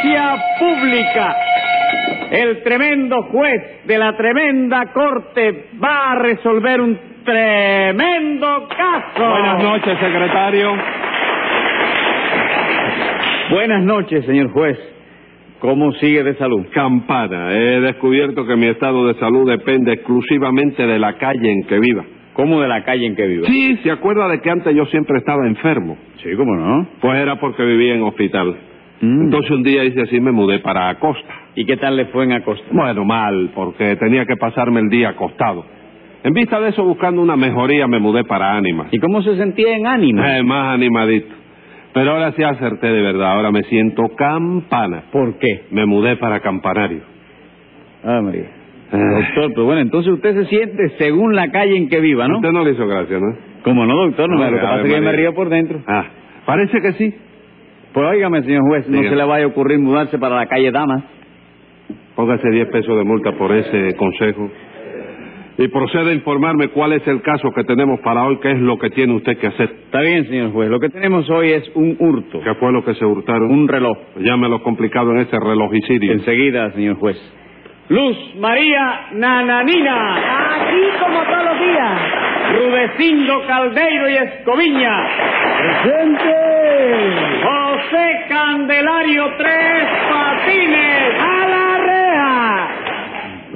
Audiencia 0.00 0.34
pública. 0.58 1.36
El 2.30 2.62
tremendo 2.62 3.22
juez 3.24 3.86
de 3.86 3.98
la 3.98 4.16
tremenda 4.16 4.92
corte 4.92 5.66
va 5.82 6.12
a 6.12 6.14
resolver 6.16 6.80
un 6.80 6.98
tremendo 7.24 8.68
caso. 8.68 9.28
Buenas 9.30 9.62
noches, 9.62 9.98
secretario. 9.98 10.72
Buenas 13.50 13.82
noches, 13.82 14.24
señor 14.24 14.50
juez. 14.52 14.78
¿Cómo 15.58 15.92
sigue 15.92 16.22
de 16.22 16.34
salud? 16.36 16.66
Campana, 16.72 17.52
he 17.52 17.80
descubierto 17.80 18.46
que 18.46 18.56
mi 18.56 18.68
estado 18.68 19.06
de 19.06 19.14
salud 19.14 19.50
depende 19.50 19.92
exclusivamente 19.92 20.86
de 20.86 20.98
la 20.98 21.18
calle 21.18 21.52
en 21.52 21.66
que 21.66 21.78
viva. 21.78 22.04
¿Cómo 22.32 22.60
de 22.60 22.68
la 22.68 22.84
calle 22.84 23.06
en 23.06 23.16
que 23.16 23.26
vive? 23.26 23.46
Sí, 23.48 23.76
¿se 23.82 23.90
acuerda 23.90 24.28
de 24.28 24.40
que 24.40 24.48
antes 24.48 24.74
yo 24.74 24.86
siempre 24.86 25.18
estaba 25.18 25.46
enfermo? 25.46 25.98
Sí, 26.22 26.30
¿cómo 26.36 26.54
no? 26.54 26.86
Pues 27.00 27.20
era 27.20 27.38
porque 27.38 27.62
vivía 27.64 27.94
en 27.94 28.02
hospital. 28.02 28.56
Mm. 29.00 29.22
Entonces 29.24 29.50
un 29.50 29.62
día 29.62 29.84
hice 29.84 30.02
así, 30.02 30.20
me 30.20 30.32
mudé 30.32 30.58
para 30.60 30.88
Acosta. 30.88 31.34
¿Y 31.54 31.64
qué 31.64 31.76
tal 31.76 31.96
le 31.96 32.06
fue 32.06 32.24
en 32.24 32.32
Acosta? 32.32 32.66
Bueno, 32.70 33.04
mal, 33.04 33.50
porque 33.54 33.96
tenía 33.96 34.24
que 34.26 34.36
pasarme 34.36 34.80
el 34.80 34.88
día 34.88 35.10
acostado. 35.10 35.64
En 36.22 36.34
vista 36.34 36.60
de 36.60 36.68
eso, 36.68 36.84
buscando 36.84 37.22
una 37.22 37.36
mejoría, 37.36 37.86
me 37.86 37.98
mudé 37.98 38.24
para 38.24 38.54
Ánimas. 38.54 38.88
¿Y 38.92 38.98
cómo 38.98 39.22
se 39.22 39.36
sentía 39.36 39.74
en 39.74 39.86
ánimo? 39.86 40.22
Eh, 40.22 40.42
más 40.42 40.74
animadito. 40.74 41.34
Pero 41.94 42.12
ahora 42.12 42.32
sí 42.32 42.42
acerté 42.42 42.86
de 42.86 43.02
verdad, 43.02 43.32
ahora 43.32 43.50
me 43.50 43.62
siento 43.64 44.02
campana. 44.16 45.04
¿Por 45.10 45.38
qué? 45.38 45.62
Me 45.70 45.86
mudé 45.86 46.16
para 46.16 46.40
Campanario. 46.40 47.00
Ah, 48.04 48.20
María. 48.22 48.48
Eh, 48.92 48.98
Doctor, 48.98 49.54
pues 49.54 49.66
bueno, 49.66 49.80
entonces 49.80 50.12
usted 50.12 50.34
se 50.34 50.44
siente 50.46 50.90
según 50.98 51.34
la 51.34 51.50
calle 51.50 51.76
en 51.76 51.88
que 51.88 52.00
viva, 52.00 52.28
¿no? 52.28 52.36
Usted 52.36 52.52
no 52.52 52.64
le 52.64 52.72
hizo 52.72 52.86
gracia, 52.86 53.18
¿no? 53.18 53.36
¿Cómo 53.62 53.86
no, 53.86 53.94
doctor? 54.06 54.28
No, 54.28 54.42
Ave 54.42 54.50
lo 54.50 54.56
que 54.56 54.62
pasa 54.62 54.82
es 54.82 54.94
que 54.94 55.00
me 55.00 55.12
río 55.12 55.34
por 55.34 55.48
dentro. 55.48 55.80
Ah, 55.86 56.04
parece 56.44 56.80
que 56.80 56.92
sí. 56.94 57.14
Pues 57.92 58.06
óigame, 58.06 58.42
señor 58.42 58.62
juez, 58.68 58.88
no 58.88 59.02
se 59.02 59.16
le 59.16 59.24
vaya 59.24 59.44
a 59.44 59.48
ocurrir 59.48 59.78
mudarse 59.78 60.18
para 60.18 60.36
la 60.36 60.46
calle 60.46 60.70
Damas. 60.70 61.02
Póngase 62.14 62.48
10 62.50 62.68
pesos 62.68 62.96
de 62.96 63.04
multa 63.04 63.32
por 63.32 63.50
ese 63.52 63.96
consejo. 63.96 64.50
Y 65.58 65.68
proceda 65.68 66.08
a 66.10 66.14
informarme 66.14 66.68
cuál 66.68 66.92
es 66.94 67.06
el 67.06 67.20
caso 67.20 67.50
que 67.52 67.64
tenemos 67.64 68.00
para 68.00 68.24
hoy, 68.24 68.38
qué 68.40 68.52
es 68.52 68.60
lo 68.60 68.78
que 68.78 68.88
tiene 68.90 69.12
usted 69.14 69.36
que 69.38 69.48
hacer. 69.48 69.68
Está 69.84 70.00
bien, 70.00 70.26
señor 70.28 70.52
juez. 70.52 70.70
Lo 70.70 70.78
que 70.78 70.88
tenemos 70.88 71.28
hoy 71.28 71.50
es 71.50 71.70
un 71.74 71.96
hurto, 71.98 72.40
¿Qué 72.42 72.54
fue 72.54 72.72
lo 72.72 72.82
que 72.84 72.94
se 72.94 73.04
hurtaron? 73.04 73.50
un 73.50 73.68
reloj. 73.68 73.98
Llámelo 74.20 74.62
complicado 74.62 75.10
en 75.12 75.18
ese 75.18 75.36
relojicidio. 75.38 76.12
Enseguida, 76.12 76.70
señor 76.72 76.96
juez. 76.96 77.16
Luz 77.90 78.16
María 78.38 79.08
Nananina, 79.14 80.14
Aquí 80.62 80.80
como 81.04 81.22
todos 81.24 81.44
los 81.44 81.58
días. 81.58 82.00
Rudecindo 82.52 83.42
Caldeiro 83.46 84.10
y 84.10 84.14
Escoviña, 84.14 84.90
¡Presente! 85.82 87.39
Candelario 88.64 89.24
Tres 89.38 89.88
Patines. 90.10 91.14
¡A 91.18 91.48
la 91.48 91.78
reja! 91.86 92.68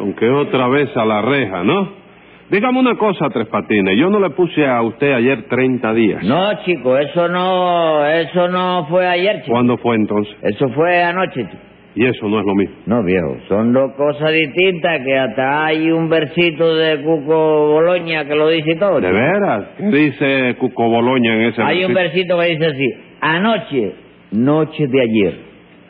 Aunque 0.00 0.28
otra 0.30 0.68
vez 0.68 0.96
a 0.96 1.04
la 1.04 1.20
reja, 1.22 1.62
¿no? 1.62 2.04
Dígame 2.50 2.78
una 2.78 2.94
cosa, 2.96 3.28
Tres 3.30 3.48
Patines. 3.48 3.98
Yo 3.98 4.08
no 4.08 4.18
le 4.18 4.30
puse 4.30 4.66
a 4.66 4.80
usted 4.82 5.12
ayer 5.12 5.42
30 5.48 5.92
días. 5.94 6.22
No, 6.24 6.62
chico, 6.64 6.96
eso 6.96 7.28
no, 7.28 8.06
eso 8.06 8.48
no 8.48 8.86
fue 8.88 9.06
ayer, 9.06 9.40
chico. 9.42 9.52
¿Cuándo 9.52 9.76
fue 9.78 9.96
entonces? 9.96 10.34
Eso 10.42 10.68
fue 10.70 11.02
anoche, 11.02 11.42
chico. 11.44 11.62
Y 11.96 12.06
eso 12.06 12.26
no 12.28 12.40
es 12.40 12.46
lo 12.46 12.54
mismo. 12.54 12.74
No, 12.86 13.02
viejo, 13.04 13.36
son 13.48 13.72
dos 13.74 13.92
cosas 13.96 14.32
distintas 14.32 15.00
que 15.04 15.16
hasta 15.18 15.66
hay 15.66 15.90
un 15.92 16.08
versito 16.08 16.74
de 16.74 17.00
Cuco 17.02 17.68
Boloña 17.72 18.24
que 18.24 18.34
lo 18.34 18.48
dice 18.48 18.74
todo. 18.76 19.00
¿De 19.00 19.12
veras? 19.12 19.64
Dice 19.78 20.56
Cuco 20.58 20.88
Boloña 20.88 21.34
en 21.34 21.40
ese 21.42 21.62
Hay 21.62 21.84
un 21.84 21.92
versito. 21.94 22.36
versito 22.36 22.38
que 22.40 22.46
dice 22.46 22.66
así, 22.66 22.94
anoche, 23.20 23.92
noche 24.34 24.86
de 24.86 25.00
ayer, 25.00 25.38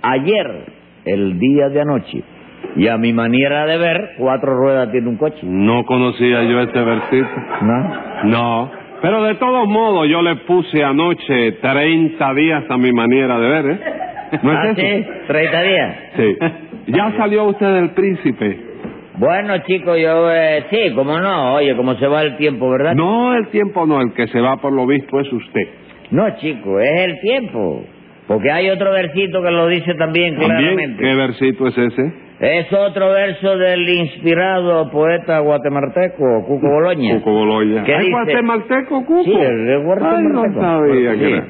ayer, 0.02 0.64
el 1.04 1.38
día 1.38 1.68
de 1.68 1.80
anoche. 1.80 2.22
Y 2.76 2.88
a 2.88 2.96
mi 2.96 3.12
manera 3.12 3.66
de 3.66 3.78
ver, 3.78 4.14
cuatro 4.18 4.54
ruedas 4.56 4.90
tiene 4.90 5.08
un 5.08 5.16
coche. 5.16 5.40
No 5.42 5.84
conocía 5.84 6.42
yo 6.44 6.60
este 6.60 6.80
versito. 6.80 7.28
¿No? 7.62 8.24
No. 8.24 8.70
Pero 9.02 9.22
de 9.22 9.34
todos 9.34 9.68
modos, 9.68 10.08
yo 10.08 10.22
le 10.22 10.36
puse 10.36 10.82
anoche 10.82 11.52
30 11.60 12.34
días 12.34 12.64
a 12.68 12.78
mi 12.78 12.90
manera 12.90 13.38
de 13.38 13.48
ver, 13.48 13.66
¿eh? 13.70 13.80
¿No 14.42 14.50
ah, 14.50 14.70
es 14.70 14.78
eso? 14.78 14.80
sí, 14.80 15.06
30 15.26 15.62
días. 15.62 15.96
Sí. 16.16 16.36
¿Ya 16.86 17.12
salió 17.16 17.44
usted 17.44 17.74
del 17.74 17.90
príncipe? 17.90 18.58
Bueno, 19.16 19.58
chico, 19.58 19.96
yo, 19.96 20.32
eh, 20.32 20.64
sí, 20.70 20.92
como 20.94 21.18
no, 21.20 21.54
oye, 21.54 21.76
como 21.76 21.94
se 21.94 22.06
va 22.06 22.22
el 22.22 22.36
tiempo, 22.36 22.68
¿verdad? 22.68 22.94
No, 22.94 23.34
el 23.34 23.48
tiempo 23.48 23.86
no, 23.86 24.00
el 24.00 24.12
que 24.12 24.26
se 24.26 24.40
va 24.40 24.56
por 24.56 24.72
lo 24.72 24.86
visto 24.86 25.20
es 25.20 25.32
usted. 25.32 25.68
No, 26.10 26.36
chico, 26.38 26.80
es 26.80 27.00
el 27.00 27.20
tiempo. 27.20 27.84
Porque 28.26 28.50
hay 28.50 28.70
otro 28.70 28.90
versito 28.92 29.42
que 29.42 29.50
lo 29.50 29.66
dice 29.68 29.94
también 29.94 30.34
¿También? 30.36 30.48
claramente. 30.58 31.02
¿Qué 31.02 31.14
versito 31.14 31.66
es 31.66 31.76
ese? 31.78 32.12
Es 32.40 32.72
otro 32.72 33.10
verso 33.10 33.56
del 33.58 33.88
inspirado 33.88 34.90
poeta 34.90 35.38
guatemalteco 35.40 36.44
Cuco 36.46 36.66
Boloña. 36.68 37.16
Cuco 37.18 37.32
Boloña. 37.32 37.84
¿Qué 37.84 37.94
¿Hay 37.94 38.00
dice? 38.06 38.10
guatemalteco, 38.12 39.04
Cuco? 39.06 39.24
Sí, 39.24 39.32
el 39.32 39.66
de 39.66 39.74
Ay, 39.74 39.78
no 39.78 39.84
guatemalteco. 39.84 40.60
sabía 40.60 41.12
que 41.12 41.18
Sí. 41.18 41.32
era. 41.32 41.46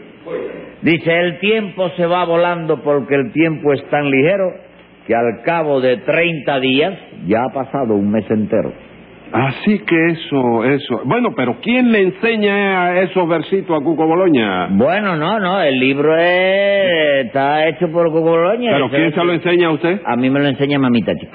Dice, 0.82 1.18
el 1.20 1.38
tiempo 1.38 1.88
se 1.96 2.06
va 2.06 2.24
volando 2.24 2.82
porque 2.82 3.14
el 3.14 3.32
tiempo 3.32 3.72
es 3.72 3.82
tan 3.88 4.10
ligero 4.10 4.52
que 5.06 5.14
al 5.14 5.42
cabo 5.44 5.80
de 5.80 5.96
30 5.98 6.60
días 6.60 6.92
ya 7.26 7.44
ha 7.44 7.52
pasado 7.54 7.94
un 7.94 8.10
mes 8.10 8.30
entero. 8.30 8.72
Así 9.32 9.80
que 9.80 10.06
eso, 10.08 10.64
eso. 10.64 11.00
Bueno, 11.04 11.30
pero 11.34 11.56
¿quién 11.60 11.90
le 11.90 12.02
enseña 12.02 13.00
esos 13.00 13.28
versitos 13.28 13.80
a 13.80 13.84
Cuco 13.84 14.06
Boloña? 14.06 14.68
Bueno, 14.70 15.16
no, 15.16 15.40
no, 15.40 15.60
el 15.60 15.78
libro 15.78 16.16
es, 16.16 17.26
está 17.26 17.66
hecho 17.68 17.90
por 17.90 18.06
Cuco 18.08 18.30
Boloña. 18.30 18.70
¿Pero 18.72 18.90
quién 18.90 19.12
se 19.12 19.24
lo 19.24 19.32
enseña 19.32 19.68
a 19.68 19.72
usted? 19.72 20.00
A 20.04 20.16
mí 20.16 20.30
me 20.30 20.40
lo 20.40 20.46
enseña 20.46 20.78
mamita, 20.78 21.14
chico. 21.16 21.32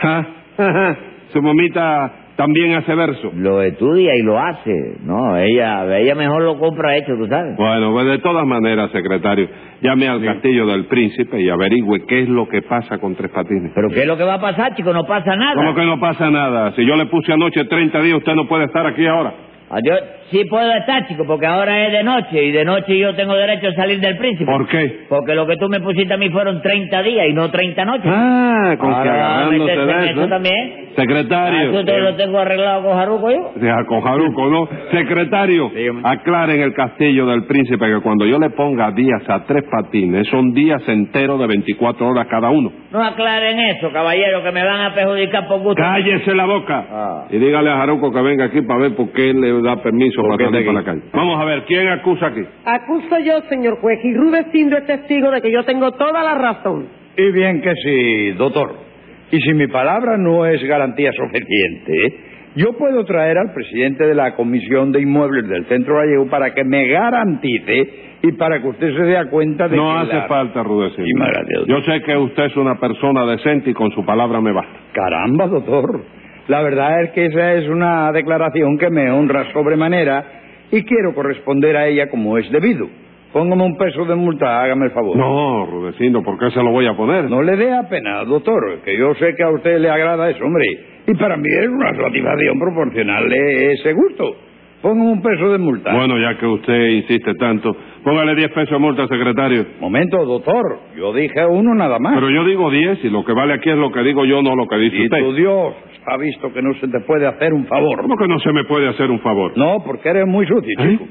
Su 1.34 1.42
mamita 1.42 2.29
también 2.40 2.74
hace 2.74 2.96
verso. 2.96 3.34
Lo 3.36 3.62
estudia 3.62 4.16
y 4.16 4.22
lo 4.22 4.40
hace. 4.40 4.72
No, 5.04 5.36
ella, 5.36 5.84
ella 6.00 6.16
mejor 6.16 6.42
lo 6.42 6.58
compra 6.58 6.96
hecho, 6.96 7.12
tú 7.18 7.28
sabes. 7.28 7.58
Bueno, 7.58 7.92
pues 7.92 8.06
de 8.06 8.20
todas 8.20 8.46
maneras, 8.46 8.90
secretario, 8.92 9.50
llame 9.82 10.08
al 10.08 10.24
castillo 10.24 10.66
del 10.66 10.86
príncipe 10.86 11.42
y 11.42 11.50
averigüe 11.50 12.06
qué 12.08 12.22
es 12.22 12.30
lo 12.30 12.48
que 12.48 12.62
pasa 12.62 12.98
con 12.98 13.14
Tres 13.16 13.30
Patines. 13.32 13.74
Pero 13.76 13.90
¿qué 13.90 14.04
es 14.04 14.08
lo 14.08 14.16
que 14.16 14.24
va 14.24 14.36
a 14.36 14.42
pasar, 14.42 14.74
chico? 14.74 14.94
No 14.94 15.04
pasa 15.04 15.36
nada. 15.36 15.54
¿Cómo 15.56 15.76
que 15.76 15.84
no 15.84 16.00
pasa 16.00 16.32
nada? 16.32 16.72
Si 16.78 16.86
yo 16.86 16.96
le 16.96 17.08
puse 17.08 17.34
anoche 17.34 17.66
30 17.66 18.02
días, 18.04 18.18
usted 18.20 18.36
no 18.36 18.48
puede 18.48 18.64
estar 18.64 18.88
aquí 18.88 19.06
ahora. 19.06 19.34
Ah, 19.72 19.78
Yo 19.86 19.94
sí 20.32 20.46
puedo 20.46 20.72
estar, 20.74 21.08
chico, 21.08 21.26
porque 21.28 21.46
ahora 21.46 21.86
es 21.86 21.92
de 21.92 22.04
noche 22.04 22.44
y 22.44 22.52
de 22.52 22.66
noche 22.66 22.98
yo 22.98 23.14
tengo 23.16 23.36
derecho 23.36 23.68
a 23.68 23.74
salir 23.74 24.00
del 24.00 24.18
príncipe. 24.18 24.52
¿Por 24.52 24.68
qué? 24.68 25.06
Porque 25.08 25.36
lo 25.36 25.46
que 25.46 25.58
tú 25.58 25.70
me 25.70 25.80
pusiste 25.80 26.12
a 26.12 26.18
mí 26.18 26.28
fueron 26.32 26.60
30 26.60 27.04
días 27.04 27.28
y 27.30 27.34
no 27.34 27.52
30 27.52 27.86
noches. 27.86 28.12
Ah, 28.12 28.76
con 28.80 28.90
que 28.90 29.10
agarrándose 29.10 29.76
de 29.76 30.10
eso 30.10 30.22
eso. 30.22 30.28
también. 30.28 30.89
Secretario. 31.00 31.60
Ah, 31.60 31.72
¿Eso 31.72 31.86
te 31.86 31.98
lo 32.00 32.16
tengo 32.16 32.40
arreglado 32.40 32.84
con 32.84 32.98
Jaruco 32.98 33.32
yo? 33.32 33.52
Deja 33.56 33.86
con 33.86 34.02
Jaruco, 34.02 34.50
¿no? 34.50 34.68
Secretario, 34.92 35.70
Dígame. 35.70 36.02
aclare 36.04 36.56
en 36.56 36.62
el 36.62 36.74
castillo 36.74 37.26
del 37.26 37.46
príncipe 37.46 37.86
que 37.86 38.02
cuando 38.02 38.26
yo 38.26 38.38
le 38.38 38.50
ponga 38.50 38.92
días 38.92 39.22
a 39.30 39.46
tres 39.46 39.64
patines, 39.72 40.28
son 40.28 40.54
días 40.54 40.82
enteros 40.88 41.40
de 41.40 41.48
24 41.48 42.08
horas 42.08 42.28
cada 42.30 42.50
uno. 42.50 42.72
No 42.92 43.02
aclaren 43.04 43.60
eso, 43.78 43.92
caballero, 43.92 44.44
que 44.44 44.52
me 44.52 44.64
van 44.64 44.82
a 44.82 44.94
perjudicar 44.94 45.48
por 45.48 45.60
gusto. 45.60 45.82
¡Cállese 45.82 46.36
la 46.36 46.46
boca! 46.46 46.86
Ah. 46.92 47.26
Y 47.30 47.38
dígale 47.38 47.70
a 47.70 47.78
Jaruco 47.78 48.12
que 48.12 48.22
venga 48.22 48.46
aquí 48.46 48.62
para 48.62 48.82
ver 48.82 48.96
por 48.96 49.12
qué 49.12 49.34
le 49.34 49.62
da 49.62 49.78
permiso 49.82 50.22
¿Por 50.22 50.38
para 50.38 50.50
salir 50.50 50.66
para 50.66 50.80
la 50.80 50.86
calle. 50.86 51.02
Vamos 51.14 51.40
a 51.42 51.46
ver, 51.46 51.64
¿quién 51.66 51.88
acusa 51.88 52.28
aquí? 52.28 52.42
Acuso 52.66 53.20
yo, 53.20 53.40
señor 53.50 53.80
juez, 53.80 54.00
y 54.04 54.14
Rudecindo 54.14 54.78
es 54.78 54.86
testigo 54.86 55.32
de 55.32 55.42
que 55.42 55.52
yo 55.52 55.64
tengo 55.64 55.92
toda 55.92 56.22
la 56.24 56.36
razón. 56.36 56.88
Y 57.16 57.32
bien 57.32 57.62
que 57.62 57.74
sí, 57.84 58.32
doctor. 58.32 58.89
Y 59.32 59.40
si 59.42 59.54
mi 59.54 59.68
palabra 59.68 60.18
no 60.18 60.46
es 60.46 60.64
garantía 60.64 61.12
suficiente, 61.12 62.20
yo 62.56 62.74
puedo 62.78 63.06
traer 63.06 63.38
al 63.38 63.54
presidente 63.54 64.06
de 64.08 64.16
la 64.16 64.34
Comisión 64.36 64.92
de 64.92 65.02
Inmuebles 65.02 65.48
del 65.48 65.66
Centro 65.66 65.98
Gallego 65.98 66.28
para 66.30 66.54
que 66.54 66.64
me 66.64 66.88
garantice 66.88 67.90
y 68.24 68.32
para 68.34 68.62
que 68.62 68.68
usted 68.70 68.92
se 68.96 69.04
dé 69.04 69.18
cuenta 69.30 69.68
de 69.68 69.78
No 69.78 69.92
que 69.94 69.98
hace 70.00 70.14
la- 70.16 70.28
falta, 70.28 70.64
gracias, 70.64 71.68
Yo 71.68 71.82
sé 71.84 72.02
que 72.02 72.18
usted 72.18 72.46
es 72.46 72.58
una 72.58 72.80
persona 72.80 73.26
decente 73.26 73.70
y 73.70 73.74
con 73.74 73.92
su 73.92 74.04
palabra 74.04 74.42
me 74.42 74.52
basta. 74.52 74.74
Caramba, 74.94 75.48
doctor. 75.48 76.02
La 76.48 76.62
verdad 76.64 77.04
es 77.04 77.12
que 77.12 77.26
esa 77.28 77.54
es 77.54 77.68
una 77.70 78.12
declaración 78.12 78.78
que 78.80 78.90
me 78.90 79.12
honra 79.12 79.46
sobremanera 79.54 80.24
y 80.72 80.84
quiero 80.84 81.14
corresponder 81.14 81.78
a 81.78 81.88
ella 81.88 82.10
como 82.10 82.38
es 82.40 82.52
debido. 82.52 82.88
Póngame 83.32 83.64
un 83.64 83.78
peso 83.78 84.06
de 84.06 84.16
multa, 84.16 84.62
hágame 84.64 84.86
el 84.86 84.92
favor. 84.92 85.16
No, 85.16 85.66
Rudecindo, 85.68 86.24
¿por 86.24 86.40
qué 86.40 86.50
se 86.50 86.64
lo 86.64 86.72
voy 86.72 86.88
a 86.88 86.96
poner? 86.98 87.30
No 87.30 87.44
le 87.44 87.56
dé 87.58 87.72
a 87.72 87.88
pena, 87.88 88.24
doctor, 88.26 88.80
que 88.84 88.98
yo 88.98 89.14
sé 89.16 89.36
que 89.36 89.44
a 89.44 89.50
usted 89.52 89.80
le 89.80 89.90
agrada 89.90 90.30
eso, 90.32 90.44
hombre. 90.44 90.66
Y 91.08 91.14
para 91.14 91.38
mí 91.38 91.48
es 91.48 91.68
una 91.68 91.96
satisfacción 91.96 92.60
proporcionarle 92.60 93.74
ese 93.74 93.94
gusto. 93.94 94.36
Póngame 94.82 95.12
un 95.12 95.22
peso 95.22 95.52
de 95.52 95.58
multa. 95.58 95.94
Bueno, 95.94 96.18
ya 96.18 96.38
que 96.40 96.46
usted 96.48 96.88
insiste 96.88 97.34
tanto, 97.36 97.76
póngale 98.04 98.34
10 98.34 98.50
pesos 98.52 98.72
de 98.72 98.78
multa, 98.80 99.08
secretario. 99.08 99.66
Momento, 99.82 100.26
doctor. 100.26 100.80
Yo 100.98 101.14
dije 101.14 101.46
uno 101.46 101.76
nada 101.76 102.00
más. 102.00 102.16
Pero 102.16 102.30
yo 102.32 102.46
digo 102.46 102.72
10 102.72 103.04
y 103.04 103.10
lo 103.10 103.24
que 103.26 103.34
vale 103.34 103.54
aquí 103.56 103.70
es 103.70 103.76
lo 103.76 103.92
que 103.92 104.02
digo 104.04 104.26
yo, 104.26 104.42
no 104.42 104.56
lo 104.56 104.68
que 104.68 104.78
dice 104.78 104.96
y 104.96 105.04
usted. 105.04 105.20
tu 105.20 105.34
Dios 105.34 105.74
ha 106.06 106.18
visto 106.18 106.52
que 106.54 106.62
no 106.62 106.74
se 106.76 106.88
te 106.88 107.00
puede 107.02 107.28
hacer 107.28 107.54
un 107.54 107.66
favor. 107.68 108.02
¿Cómo 108.02 108.16
que 108.16 108.28
no 108.28 108.40
se 108.40 108.54
me 108.54 108.64
puede 108.64 108.88
hacer 108.88 109.12
un 109.12 109.20
favor? 109.20 109.52
No, 109.58 109.84
porque 109.86 110.10
eres 110.10 110.26
muy 110.26 110.48
sutil, 110.48 110.74
¿Eh? 110.80 110.92
chico. 110.92 111.06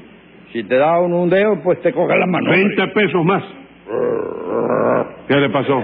Si 0.51 0.63
te 0.63 0.75
da 0.75 0.99
uno 0.99 1.21
un 1.21 1.29
dedo, 1.29 1.61
pues 1.63 1.79
te 1.81 1.93
coge 1.93 2.17
la 2.17 2.25
mano. 2.25 2.49
hombre. 2.49 2.63
20 2.75 2.87
pesos 2.93 3.25
más. 3.25 3.43
¿Qué 5.27 5.35
le 5.35 5.49
pasó? 5.49 5.83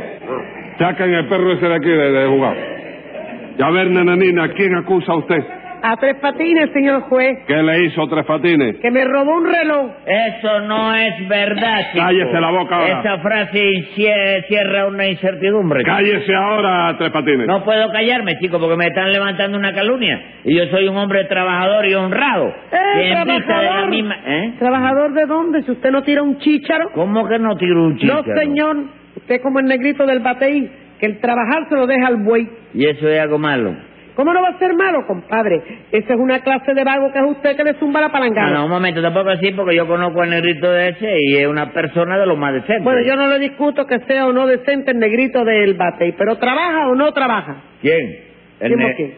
Saquen 0.80 1.14
el 1.14 1.28
perro 1.28 1.52
ese 1.54 1.68
de 1.68 1.76
aquí 1.76 1.90
de, 1.90 2.12
de 2.12 2.28
jugar. 2.28 2.58
Y 3.58 3.62
a 3.62 3.70
ver, 3.70 3.90
nananina, 3.92 4.50
¿quién 4.50 4.76
acusa 4.76 5.12
a 5.14 5.18
usted? 5.18 5.44
A 5.88 5.98
tres 5.98 6.16
patines, 6.20 6.72
señor 6.72 7.02
juez, 7.02 7.38
¿Qué 7.46 7.62
le 7.62 7.84
hizo 7.86 8.08
Tres 8.08 8.26
Patines? 8.26 8.78
que 8.82 8.90
me 8.90 9.04
robó 9.06 9.36
un 9.38 9.46
reloj. 9.46 9.92
Eso 10.08 10.60
no 10.62 10.96
es 10.96 11.28
verdad, 11.30 11.92
chico. 11.92 12.04
Cállese 12.04 12.42
la 12.42 12.50
boca 12.50 12.76
ahora. 12.76 13.00
Esa 13.02 13.18
frase 13.20 13.62
cierra 14.48 14.88
una 14.88 15.08
incertidumbre. 15.08 15.82
chico. 15.82 15.92
Cállese 15.96 16.34
ahora, 16.34 16.96
Tres 16.98 17.12
Patines. 17.12 17.46
No 17.46 17.64
puedo 17.64 17.92
callarme, 17.92 18.40
chico, 18.40 18.60
porque 18.60 18.78
me 18.78 18.88
están 18.88 19.12
levantando 19.12 19.60
una 19.60 19.74
calumnia. 19.74 20.20
Y 20.44 20.56
yo 20.58 20.66
soy 20.72 20.88
un 20.88 20.98
hombre 20.98 21.26
trabajador 21.26 21.86
y 21.86 21.94
honrado. 21.94 22.48
¡Eh, 22.72 23.10
de 23.26 23.42
trabajador! 23.42 23.90
misma... 23.90 24.16
¿Eh? 24.26 24.54
¿Trabajador 24.58 25.14
de 25.14 25.26
dónde? 25.28 25.62
Si 25.64 25.72
usted 25.72 25.92
no 25.92 26.02
tira 26.02 26.24
un 26.24 26.40
chícharo. 26.40 26.90
¿Cómo 26.96 27.28
que 27.28 27.38
no 27.38 27.56
tiro 27.58 27.84
un 27.84 27.90
No, 27.94 27.98
chícharo? 28.24 28.40
señor. 28.40 28.78
Usted 29.18 29.40
como 29.42 29.60
el 29.60 29.66
negrito 29.66 30.06
del 30.08 30.20
bateí, 30.22 30.68
que 31.00 31.06
el 31.06 31.20
trabajar 31.20 31.70
se 31.70 31.76
lo 31.76 31.86
deja 31.86 32.08
al 32.08 32.24
buey. 32.24 32.50
Y 32.74 32.88
eso 32.88 33.08
es 33.08 33.20
algo 33.20 33.38
malo. 33.38 33.76
¿Cómo 34.16 34.34
no 34.34 34.42
va 34.42 34.50
a 34.50 34.60
ser 34.60 34.74
malo, 34.74 35.06
compadre? 35.06 35.62
Esa 35.92 36.14
es 36.14 36.20
una 36.20 36.40
clase 36.40 36.74
de 36.74 36.84
vago 36.84 37.12
que 37.12 37.20
es 37.20 37.26
usted 37.26 37.56
que 37.58 37.64
le 37.64 37.74
zumba 37.76 38.00
la 38.00 38.12
palangana. 38.12 38.52
no, 38.52 38.66
un 38.66 38.72
momento, 38.72 39.02
tampoco 39.02 39.30
así, 39.30 39.52
porque 39.52 39.76
yo 39.76 39.86
conozco 39.88 40.22
al 40.22 40.30
negrito 40.30 40.72
de 40.72 40.90
ese 40.90 41.18
y 41.20 41.38
es 41.38 41.48
una 41.48 41.72
persona 41.72 42.18
de 42.18 42.26
lo 42.26 42.38
más 42.38 42.54
decente. 42.54 42.84
Bueno, 42.84 43.02
yo 43.02 43.16
no 43.16 43.28
le 43.28 43.40
discuto 43.40 43.86
que 43.86 44.00
sea 44.08 44.28
o 44.28 44.34
no 44.34 44.48
decente 44.48 44.92
el 44.92 45.00
negrito 45.00 45.44
del 45.44 45.74
bateí, 45.74 46.14
pero 46.14 46.38
¿trabaja 46.38 46.88
o 46.88 46.96
no 46.96 47.12
trabaja? 47.12 47.58
¿Quién? 47.82 48.35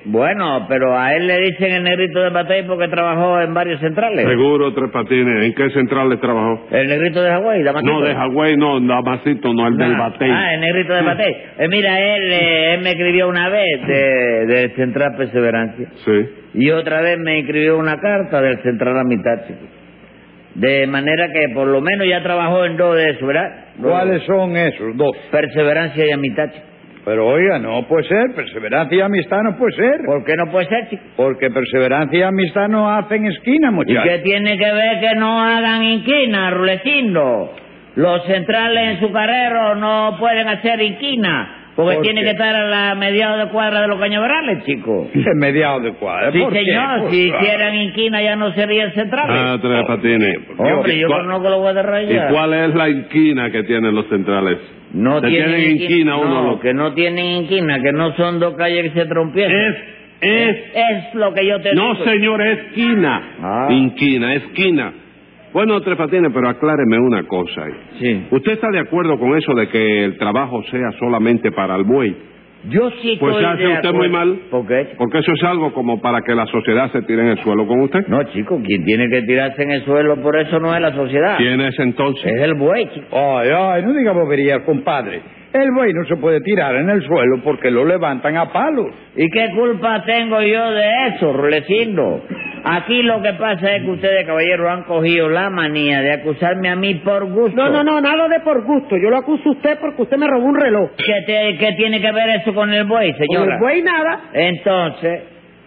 Bueno, 0.06 0.66
pero 0.68 0.98
a 0.98 1.14
él 1.16 1.28
le 1.28 1.38
dicen 1.40 1.72
el 1.74 1.84
negrito 1.84 2.20
de 2.22 2.30
batalla 2.30 2.68
porque 2.68 2.88
trabajó 2.88 3.40
en 3.42 3.54
varios 3.54 3.80
centrales. 3.80 4.26
Seguro, 4.28 4.74
Tres 4.74 4.90
Patines. 4.92 5.46
¿En 5.46 5.54
qué 5.54 5.70
centrales 5.72 6.20
trabajó? 6.20 6.68
El 6.72 6.88
negrito 6.88 7.22
de 7.22 7.30
Hawái, 7.30 7.64
Damasito. 7.64 7.92
No, 7.92 8.02
de 8.02 8.16
Hawái, 8.16 8.56
no, 8.58 8.80
Damasito, 8.80 9.54
no, 9.54 9.68
el 9.68 9.78
del 9.78 9.94
Ah, 9.94 10.00
Batey. 10.10 10.30
Ah, 10.32 10.54
el 10.56 10.62
negrito 10.62 10.94
de 10.94 11.02
batalla. 11.02 11.38
Eh, 11.60 11.68
mira, 11.70 12.00
él, 12.00 12.32
eh, 12.32 12.74
él 12.76 12.82
me 12.82 12.90
escribió 12.92 13.28
una 13.30 13.50
vez 13.50 13.88
de, 13.88 14.46
de 14.48 14.70
Central 14.76 15.16
Perseverancia 15.18 15.88
Sí. 16.06 16.30
y 16.56 16.70
otra 16.72 17.02
vez 17.02 17.18
me 17.20 17.40
escribió 17.40 17.78
una 17.78 18.00
carta 18.00 18.42
del 18.42 18.58
Central 18.64 18.98
Amistad. 19.00 19.48
chico. 19.48 19.60
De 20.56 20.88
manera 20.88 21.28
que 21.32 21.50
por 21.54 21.68
lo 21.68 21.82
menos 21.82 22.08
ya 22.10 22.24
trabajó 22.24 22.66
en 22.66 22.78
dos 22.78 22.96
de 22.96 23.12
esos, 23.12 23.28
¿verdad? 23.28 23.66
¿Cuáles 23.80 24.24
son 24.24 24.58
esos 24.58 24.98
dos? 24.98 25.16
Perseverancia 25.30 26.04
y 26.08 26.12
amistad. 26.12 26.50
Pero 27.08 27.26
oiga, 27.26 27.58
no 27.58 27.88
puede 27.88 28.06
ser. 28.06 28.36
Perseverancia 28.36 28.98
y 28.98 29.00
amistad 29.00 29.38
no 29.42 29.56
puede 29.58 29.78
ser. 29.78 30.02
¿Por 30.06 30.26
qué 30.26 30.34
no 30.36 30.52
puede 30.52 30.68
ser, 30.68 30.90
chico? 30.90 31.04
Porque 31.16 31.50
perseverancia 31.50 32.20
y 32.20 32.22
amistad 32.22 32.68
no 32.68 32.92
hacen 32.94 33.26
esquina, 33.28 33.70
¿Y 33.70 33.72
muchachos. 33.72 34.04
qué 34.04 34.18
tiene 34.20 34.58
que 34.58 34.74
ver 34.74 35.00
que 35.00 35.16
no 35.16 35.42
hagan 35.42 35.84
inquina, 35.84 36.52
Rulecindo? 36.52 37.56
Los 37.96 38.26
centrales 38.26 38.96
en 38.96 39.00
su 39.00 39.14
carrero 39.14 39.76
no 39.76 40.18
pueden 40.20 40.50
hacer 40.50 40.82
inquina, 40.82 41.57
porque 41.78 41.94
¿Por 41.96 42.04
tiene 42.04 42.20
qué? 42.22 42.26
que 42.26 42.32
estar 42.32 42.54
a 42.56 42.64
la 42.68 42.96
mediados 42.96 43.46
de 43.46 43.52
cuadra 43.54 43.82
de 43.82 43.88
los 43.88 43.98
cañaverales, 44.00 44.66
chico. 44.66 45.08
En 45.14 45.38
mediados 45.38 45.84
de 45.84 45.94
cuadra. 45.94 46.32
Sí, 46.34 46.40
señor, 46.52 47.00
Por 47.02 47.12
si 47.12 47.28
hicieran 47.30 47.76
inquina 47.76 48.22
ya 48.22 48.36
no 48.36 48.52
serían 48.54 48.92
centrales. 48.94 49.36
Ah, 49.40 49.58
Tres 49.62 49.86
Patines. 49.88 50.38
Hombre, 50.58 51.00
yo 51.00 51.08
¿Cuál- 51.08 51.22
conozco 51.22 51.50
los 51.50 51.58
¿Y 51.60 51.62
guardarrayas. 51.62 52.32
cuál 52.34 52.54
es 52.54 52.76
la 52.76 52.90
inquina 52.90 53.50
que 53.52 53.64
tienen 53.64 53.96
los 53.96 54.08
centrales? 54.10 54.58
No 54.94 55.22
¿Se 55.22 55.28
tienen 55.28 55.56
tienen 55.56 55.72
inquina 55.82 56.18
uno 56.18 56.30
no, 56.44 56.52
los- 56.52 56.60
que 56.62 56.74
no 56.74 56.94
tienen 56.94 57.26
inquina, 57.44 57.80
que 57.80 57.92
no 57.94 58.14
son 58.18 58.40
dos 58.40 58.56
calles 58.56 58.92
que 58.92 59.00
se 59.02 59.06
trompieron. 59.06 59.54
Es, 59.56 59.76
es, 60.20 60.58
es 60.74 61.14
lo 61.16 61.32
que 61.34 61.46
yo 61.46 61.62
te 61.62 61.76
no 61.76 61.94
digo. 61.94 62.06
señor, 62.06 62.42
esquina. 62.42 63.22
Ah. 63.42 63.68
Inquina, 63.70 64.34
esquina. 64.34 64.94
Bueno, 65.58 65.82
Tres 65.82 65.98
Patines, 65.98 66.32
pero 66.32 66.50
acláreme 66.50 67.00
una 67.00 67.24
cosa. 67.24 67.64
Sí. 68.00 68.28
¿Usted 68.30 68.52
está 68.52 68.70
de 68.70 68.78
acuerdo 68.78 69.18
con 69.18 69.36
eso 69.36 69.56
de 69.56 69.68
que 69.70 70.04
el 70.04 70.16
trabajo 70.20 70.62
sea 70.70 70.92
solamente 71.00 71.52
para 71.52 71.76
el 71.76 71.84
buey? 71.84 72.16
Yo 72.70 72.92
sí 73.02 73.18
Pues 73.20 73.34
estoy 73.34 73.46
hace 73.46 73.64
de 73.64 73.74
usted 73.74 73.92
muy 73.92 74.08
mal. 74.08 74.40
¿Por 74.52 74.68
qué? 74.68 74.90
Porque 75.00 75.18
eso 75.18 75.32
es 75.32 75.44
algo 75.44 75.74
como 75.74 76.00
para 76.00 76.22
que 76.22 76.36
la 76.36 76.46
sociedad 76.46 76.92
se 76.92 77.02
tire 77.02 77.24
en 77.24 77.30
el 77.30 77.40
suelo 77.40 77.66
con 77.66 77.82
usted. 77.82 78.06
No, 78.08 78.22
chico, 78.26 78.62
quien 78.64 78.86
tiene 78.86 79.10
que 79.10 79.24
tirarse 79.24 79.64
en 79.64 79.72
el 79.72 79.84
suelo 79.84 80.22
por 80.22 80.40
eso 80.40 80.60
no 80.60 80.76
es 80.76 80.80
la 80.80 80.94
sociedad. 80.94 81.38
¿Quién 81.38 81.60
es 81.60 81.80
entonces? 81.80 82.32
Es 82.36 82.40
el 82.40 82.54
buey, 82.54 82.90
chico. 82.94 83.08
Ay, 83.18 83.50
ay, 83.52 83.84
no 83.84 83.94
diga 83.94 84.12
boberías, 84.12 84.62
compadre. 84.62 85.24
El 85.54 85.72
buey 85.72 85.94
no 85.94 86.04
se 86.06 86.18
puede 86.18 86.42
tirar 86.42 86.76
en 86.76 86.90
el 86.90 87.02
suelo 87.04 87.42
porque 87.44 87.72
lo 87.72 87.86
levantan 87.86 88.36
a 88.38 88.52
palos. 88.52 88.88
¿Y 89.16 89.30
qué 89.30 89.50
culpa 89.56 90.04
tengo 90.06 90.42
yo 90.42 90.72
de 90.72 91.08
eso, 91.08 91.32
Rulecindo? 91.34 92.22
Aquí 92.66 93.02
lo 93.02 93.22
que 93.22 93.32
pasa 93.34 93.76
es 93.76 93.84
que 93.84 93.90
ustedes, 93.92 94.26
caballeros, 94.26 94.68
han 94.70 94.84
cogido 94.84 95.30
la 95.30 95.50
manía 95.50 96.02
de 96.02 96.12
acusarme 96.14 96.70
a 96.70 96.76
mí 96.76 96.96
por 96.96 97.26
gusto. 97.26 97.56
No, 97.56 97.70
no, 97.70 97.84
no, 97.84 98.02
nada 98.02 98.28
de 98.28 98.42
por 98.42 98.64
gusto. 98.66 98.98
Yo 98.98 99.10
lo 99.10 99.18
acuso 99.18 99.48
a 99.50 99.52
usted 99.54 99.78
porque 99.80 100.02
usted 100.02 100.18
me 100.18 100.28
robó 100.28 100.46
un 100.48 100.60
reloj. 100.60 100.92
¿Qué, 100.98 101.24
te- 101.26 101.58
qué 101.58 101.74
tiene 101.78 102.02
que 102.02 102.12
ver 102.12 102.30
eso 102.42 102.54
con 102.54 102.72
el 102.74 102.84
buey, 102.86 103.14
Con 103.14 103.26
señora? 103.26 103.54
el 103.56 103.60
buey 103.62 103.82
nada. 103.84 104.20
Entonces, 104.34 105.22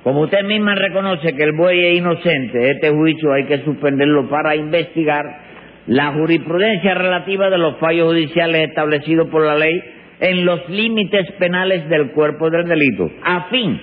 como 0.04 0.20
usted 0.22 0.44
misma 0.44 0.74
reconoce 0.74 1.34
que 1.34 1.42
el 1.42 1.52
buey 1.52 1.84
es 1.86 1.98
inocente, 1.98 2.70
este 2.70 2.90
juicio 2.90 3.32
hay 3.32 3.44
que 3.44 3.58
suspenderlo 3.64 4.28
para 4.28 4.54
investigar 4.56 5.24
la 5.86 6.12
jurisprudencia 6.12 6.94
relativa 6.94 7.50
de 7.50 7.58
los 7.58 7.76
fallos 7.78 8.08
judiciales 8.08 8.68
establecidos 8.68 9.28
por 9.28 9.44
la 9.44 9.56
ley 9.56 9.80
en 10.20 10.44
los 10.44 10.68
límites 10.68 11.30
penales 11.38 11.88
del 11.88 12.10
cuerpo 12.12 12.50
del 12.50 12.66
delito, 12.68 13.10
a 13.24 13.44
fin 13.44 13.80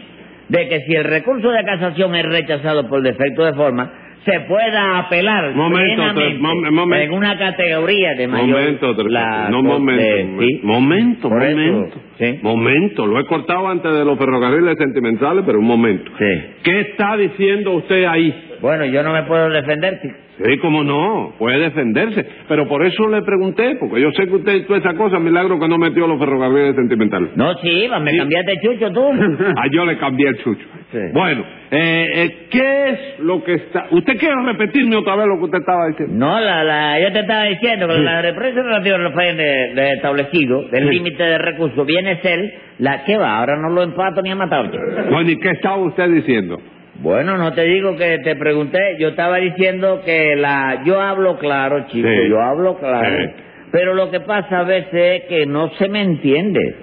de 0.50 0.70
que 0.70 0.82
si 0.82 0.94
el 0.94 1.04
recurso 1.04 1.50
de 1.50 1.64
casación 1.66 2.16
es 2.16 2.26
rechazado 2.26 2.88
por 2.88 3.02
defecto 3.02 3.44
de 3.44 3.54
forma, 3.54 3.92
se 4.24 4.42
pueda 4.42 5.00
apelar 5.00 5.54
Momento, 5.56 5.96
plenamente 5.96 6.22
tres- 6.32 6.40
mom- 6.42 6.72
momento. 6.72 7.06
en 7.06 7.12
una 7.14 7.38
categoría 7.38 8.14
de 8.16 8.28
mayor... 8.28 8.48
Momento, 8.60 9.04
la. 9.08 9.50
No, 9.50 9.64
momento. 9.64 10.04
sí. 10.44 10.60
Momento, 10.64 11.30
Por 11.30 11.44
eso, 11.44 11.58
momento. 11.58 11.98
sí. 12.20 12.40
Momento. 12.42 13.08
Lo 13.08 13.20
he 13.22 13.26
cortado 13.26 13.70
antes 13.70 13.90
de 13.94 14.04
los 14.04 14.18
ferrocarriles 14.18 14.78
sentimentales, 14.78 15.44
pero 15.46 15.60
un 15.60 15.66
momento. 15.66 16.12
Sí. 16.20 16.42
¿Qué 16.64 16.80
está 16.82 17.16
diciendo 17.16 17.72
usted 17.72 18.04
ahí? 18.04 18.34
Bueno, 18.62 18.86
yo 18.86 19.04
no 19.04 19.14
me 19.14 19.24
puedo 19.24 19.50
defender. 19.50 20.00
Sí, 20.44 20.58
cómo 20.60 20.84
no, 20.84 21.34
puede 21.40 21.58
defenderse. 21.60 22.24
Pero 22.48 22.68
por 22.68 22.86
eso 22.86 23.08
le 23.08 23.22
pregunté, 23.24 23.76
porque 23.80 24.00
yo 24.02 24.12
sé 24.12 24.28
que 24.28 24.36
usted 24.36 24.66
toda 24.68 24.80
esa 24.80 24.94
cosa, 24.94 25.18
milagro 25.20 25.60
que 25.60 25.68
no 25.68 25.78
metió 25.80 26.06
los 26.08 26.20
ferrocarriles 26.20 26.76
sentimentales. 26.76 27.32
No, 27.36 27.56
sí, 27.56 27.88
me 28.02 28.12
Sí. 28.12 28.18
cambiaste 28.18 28.54
chucho 28.62 28.92
tú. 28.92 29.02
ah, 29.58 29.66
yo 29.72 29.86
le 29.86 29.98
cambié 29.98 30.28
el 30.30 30.38
chucho. 30.44 30.66
Sí. 30.92 31.00
Bueno, 31.14 31.44
eh, 31.72 32.12
eh, 32.14 32.48
¿qué 32.52 32.90
es 32.90 33.20
lo 33.20 33.44
que 33.44 33.54
está...? 33.56 33.88
¿Usted 33.92 34.18
quiere 34.18 34.36
repetirme 34.46 34.96
otra 34.96 35.16
vez 35.16 35.26
lo 35.28 35.38
que 35.40 35.46
usted 35.46 35.58
estaba 35.60 35.88
diciendo? 35.88 36.16
No, 36.16 36.40
la, 36.40 36.64
la, 36.64 37.00
yo 37.02 37.12
te 37.12 37.20
estaba 37.22 37.44
diciendo 37.46 37.88
que 37.88 37.96
Sí. 37.96 38.02
la 38.04 38.22
represión 38.22 38.66
relativa 38.66 38.96
a 38.96 39.00
los 39.00 39.14
fallos 39.14 39.38
de, 39.38 39.72
de 39.76 39.92
establecido, 39.94 40.68
del 40.70 40.84
Sí. 40.88 40.90
límite 40.96 41.24
de 41.24 41.38
recursos, 41.40 41.86
viene 41.86 42.12
a 42.12 42.22
ser 42.22 42.40
la 42.80 43.04
que 43.04 43.18
va, 43.18 43.40
ahora 43.40 43.58
no 43.58 43.70
lo 43.70 43.82
empato 43.84 44.22
ni 44.22 44.30
a 44.32 44.36
matar. 44.36 44.70
Bueno, 45.10 45.30
¿y 45.32 45.38
qué 45.40 45.50
estaba 45.50 45.78
usted 45.78 46.10
diciendo? 46.10 46.58
Bueno, 47.02 47.38
no 47.38 47.54
te 47.54 47.64
digo 47.64 47.96
que 47.96 48.20
te 48.24 48.36
pregunté, 48.36 48.80
yo 49.00 49.10
estaba 49.10 49.38
diciendo 49.38 50.02
que 50.04 50.36
la, 50.36 50.82
yo 50.84 51.00
hablo 51.00 51.38
claro, 51.38 51.86
chico, 51.88 52.08
Sí. 52.08 52.30
yo 52.30 52.42
hablo 52.42 52.78
claro, 52.80 53.18
Sí. 53.20 53.30
pero 53.72 53.94
lo 53.94 54.10
que 54.10 54.20
pasa 54.22 54.60
a 54.62 54.64
veces 54.64 54.94
es 54.94 55.24
que 55.26 55.46
no 55.46 55.70
se 55.76 55.90
me 55.90 56.02
entiende. 56.02 56.76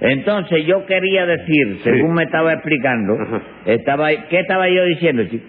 Entonces 0.00 0.64
yo 0.66 0.86
quería 0.86 1.24
decir, 1.26 1.78
según 1.84 2.14
me 2.14 2.24
estaba 2.24 2.52
explicando, 2.54 3.14
Ajá. 3.20 3.42
estaba, 3.66 4.08
¿qué 4.28 4.40
estaba 4.40 4.68
yo 4.68 4.84
diciendo, 4.86 5.24
chico? 5.24 5.44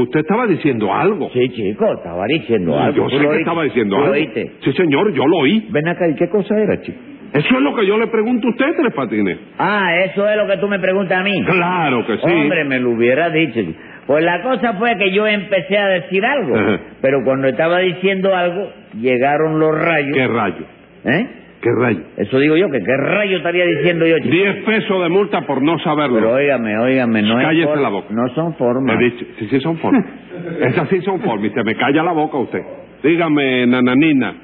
Usted 0.00 0.20
estaba 0.20 0.46
diciendo 0.46 0.94
algo. 0.94 1.28
Sí, 1.30 1.50
chico, 1.50 1.92
estaba 1.92 2.24
diciendo 2.26 2.78
algo. 2.78 2.96
Yo 2.96 3.04
¿Tú 3.04 3.10
sé 3.10 3.18
que 3.18 3.26
oíste? 3.26 3.38
estaba 3.42 3.64
diciendo 3.64 3.96
¿Tú 3.96 4.00
lo 4.00 4.06
algo. 4.06 4.16
oíste? 4.16 4.50
Sí, 4.60 4.72
señor, 4.72 5.12
yo 5.12 5.26
lo 5.26 5.36
oí. 5.38 5.68
Ven 5.70 5.88
acá, 5.88 6.08
¿y 6.08 6.14
qué 6.14 6.28
cosa 6.30 6.58
era, 6.58 6.80
chico? 6.80 6.98
Eso 7.32 7.54
es 7.56 7.60
lo 7.60 7.74
que 7.74 7.86
yo 7.86 7.98
le 7.98 8.06
pregunto 8.06 8.48
a 8.48 8.50
usted, 8.50 8.66
Tres 8.76 8.94
Patines. 8.94 9.38
Ah, 9.58 9.94
eso 10.06 10.28
es 10.28 10.36
lo 10.36 10.46
que 10.46 10.56
tú 10.58 10.66
me 10.68 10.78
preguntas 10.78 11.18
a 11.20 11.22
mí. 11.22 11.32
Claro 11.44 12.06
que 12.06 12.16
sí. 12.16 12.22
Hombre, 12.24 12.64
me 12.64 12.78
lo 12.80 12.90
hubiera 12.90 13.28
dicho. 13.30 13.60
Pues 14.06 14.24
la 14.24 14.42
cosa 14.42 14.72
fue 14.74 14.96
que 14.96 15.10
yo 15.12 15.26
empecé 15.26 15.76
a 15.76 15.86
decir 15.88 16.24
algo, 16.24 16.56
Ajá. 16.56 16.80
pero 17.02 17.18
cuando 17.24 17.46
estaba 17.48 17.78
diciendo 17.80 18.34
algo, 18.34 18.70
llegaron 18.98 19.58
los 19.60 19.78
rayos. 19.78 20.16
¿Qué 20.16 20.26
rayo? 20.26 20.64
¿Eh? 21.04 21.26
¿Qué 21.60 21.68
rayo? 21.78 22.00
Eso 22.16 22.38
digo 22.38 22.56
yo, 22.56 22.70
que 22.70 22.78
qué 22.78 22.96
rayo 22.96 23.36
estaría 23.36 23.66
diciendo 23.66 24.06
yo, 24.06 24.16
chico. 24.18 24.30
Diez 24.30 24.64
pesos 24.64 25.02
de 25.02 25.08
multa 25.10 25.42
por 25.42 25.60
no 25.60 25.78
saberlo. 25.80 26.14
Pero 26.20 26.32
óigame, 26.32 26.78
óigame, 26.78 27.20
no 27.20 27.38
es 27.40 27.46
Cállese 27.46 27.66
for- 27.68 27.80
la 27.80 27.88
boca. 27.90 28.06
No 28.10 28.28
son 28.34 28.54
formas. 28.54 28.96
Me 28.96 29.04
dice, 29.04 29.26
sí, 29.38 29.48
sí 29.50 29.60
son 29.60 29.76
formas. 29.76 30.04
Esas 30.60 30.88
sí 30.88 31.02
son 31.02 31.20
formas. 31.20 31.50
Y 31.50 31.54
se 31.54 31.62
me 31.64 31.74
calla 31.74 32.02
la 32.02 32.12
boca 32.12 32.38
usted. 32.38 32.62
Dígame, 33.02 33.66
nananina, 33.66 34.34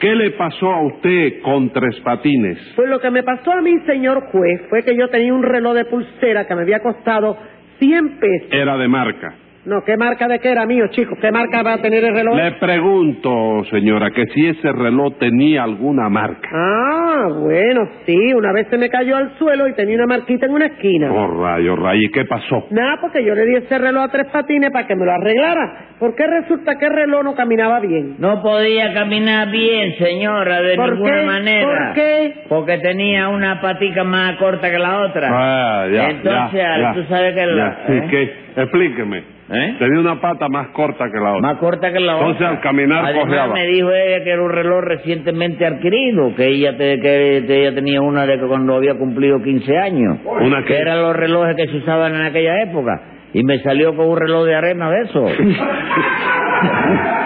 ¿qué 0.00 0.14
le 0.14 0.30
pasó 0.32 0.70
a 0.70 0.82
usted 0.86 1.40
con 1.42 1.70
tres 1.70 2.00
patines? 2.00 2.58
Pues 2.74 2.88
lo 2.88 2.98
que 2.98 3.10
me 3.10 3.22
pasó 3.22 3.52
a 3.52 3.60
mí, 3.60 3.78
señor 3.86 4.22
juez, 4.32 4.62
fue 4.68 4.82
que 4.82 4.96
yo 4.96 5.08
tenía 5.08 5.32
un 5.32 5.42
reloj 5.42 5.74
de 5.74 5.84
pulsera 5.84 6.46
que 6.46 6.54
me 6.54 6.62
había 6.62 6.80
costado 6.80 7.36
100 7.78 8.18
pesos. 8.18 8.48
Era 8.50 8.76
de 8.76 8.88
marca. 8.88 9.34
No, 9.66 9.84
¿qué 9.84 9.94
marca 9.98 10.26
de 10.26 10.38
qué 10.38 10.50
era 10.52 10.64
mío, 10.64 10.86
chico? 10.88 11.14
¿Qué 11.20 11.30
marca 11.30 11.62
va 11.62 11.74
a 11.74 11.82
tener 11.82 12.02
el 12.02 12.14
reloj? 12.14 12.34
Le 12.34 12.52
pregunto, 12.52 13.62
señora, 13.70 14.10
que 14.10 14.24
si 14.34 14.46
ese 14.48 14.72
reloj 14.72 15.18
tenía 15.18 15.64
alguna 15.64 16.08
marca. 16.08 16.48
Ah, 16.50 17.28
bueno, 17.38 17.86
sí, 18.06 18.32
una 18.32 18.52
vez 18.52 18.68
se 18.70 18.78
me 18.78 18.88
cayó 18.88 19.16
al 19.16 19.36
suelo 19.38 19.68
y 19.68 19.74
tenía 19.74 19.96
una 19.96 20.06
marquita 20.06 20.46
en 20.46 20.52
una 20.52 20.64
esquina. 20.66 21.12
Oh, 21.12 21.26
rayo, 21.42 21.76
rayo, 21.76 22.00
¿y 22.02 22.10
qué 22.10 22.24
pasó? 22.24 22.68
Nada, 22.70 22.96
porque 23.02 23.22
yo 23.22 23.34
le 23.34 23.44
di 23.44 23.56
ese 23.56 23.76
reloj 23.78 24.04
a 24.04 24.08
tres 24.08 24.26
patines 24.32 24.70
para 24.70 24.86
que 24.86 24.96
me 24.96 25.04
lo 25.04 25.12
arreglara. 25.12 25.88
¿Por 25.98 26.14
qué 26.14 26.26
resulta 26.26 26.78
que 26.78 26.86
el 26.86 26.94
reloj 26.94 27.22
no 27.22 27.34
caminaba 27.34 27.80
bien? 27.80 28.16
No 28.18 28.40
podía 28.42 28.94
caminar 28.94 29.50
bien, 29.50 29.94
señora, 29.98 30.62
de 30.62 30.76
¿Por 30.76 30.92
ninguna 30.92 31.20
qué? 31.20 31.26
manera. 31.26 31.66
¿Por 31.66 31.94
qué? 31.96 32.34
Porque 32.48 32.78
tenía 32.78 33.28
una 33.28 33.60
patica 33.60 34.04
más 34.04 34.36
corta 34.36 34.70
que 34.70 34.78
la 34.78 35.00
otra. 35.00 35.28
Ah, 35.30 35.86
ya, 35.92 36.08
Entonces, 36.08 36.52
ya, 36.62 36.78
ya, 36.80 36.94
tú 36.94 37.02
sabes 37.10 37.34
que 37.34 37.44
la- 37.46 37.56
ya, 37.56 37.86
sí, 37.86 37.92
¿eh? 37.92 38.06
¿qué? 38.10 38.62
Explíqueme. 38.62 39.39
¿Eh? 39.52 39.74
Tenía 39.80 39.98
una 39.98 40.20
pata 40.20 40.48
más 40.48 40.68
corta 40.68 41.10
que 41.10 41.18
la 41.18 41.30
otra. 41.32 41.40
Más 41.40 41.56
corta 41.58 41.92
que 41.92 41.98
la 41.98 42.14
otra. 42.16 42.26
Entonces, 42.28 42.46
al 42.46 42.60
caminar, 42.60 43.04
Además, 43.04 43.24
cojeaba. 43.24 43.54
me 43.54 43.66
dijo 43.66 43.90
ella 43.90 44.22
que 44.22 44.30
era 44.30 44.42
un 44.42 44.50
reloj 44.52 44.80
recientemente 44.82 45.66
adquirido, 45.66 46.34
que 46.36 46.46
ella, 46.46 46.76
te- 46.76 47.00
que 47.00 47.38
ella 47.48 47.74
tenía 47.74 48.00
una 48.00 48.26
de 48.26 48.38
que 48.38 48.46
cuando 48.46 48.76
había 48.76 48.94
cumplido 48.94 49.42
15 49.42 49.76
años. 49.76 50.18
¿Una 50.24 50.64
que 50.64 50.78
eran 50.78 51.02
los 51.02 51.16
relojes 51.16 51.56
que 51.56 51.66
se 51.66 51.78
usaban 51.78 52.14
en 52.14 52.22
aquella 52.22 52.62
época. 52.62 52.92
Y 53.32 53.42
me 53.44 53.58
salió 53.60 53.94
con 53.96 54.06
un 54.08 54.18
reloj 54.18 54.44
de 54.46 54.54
arena 54.54 54.88
de 54.90 55.00
eso. 55.02 55.24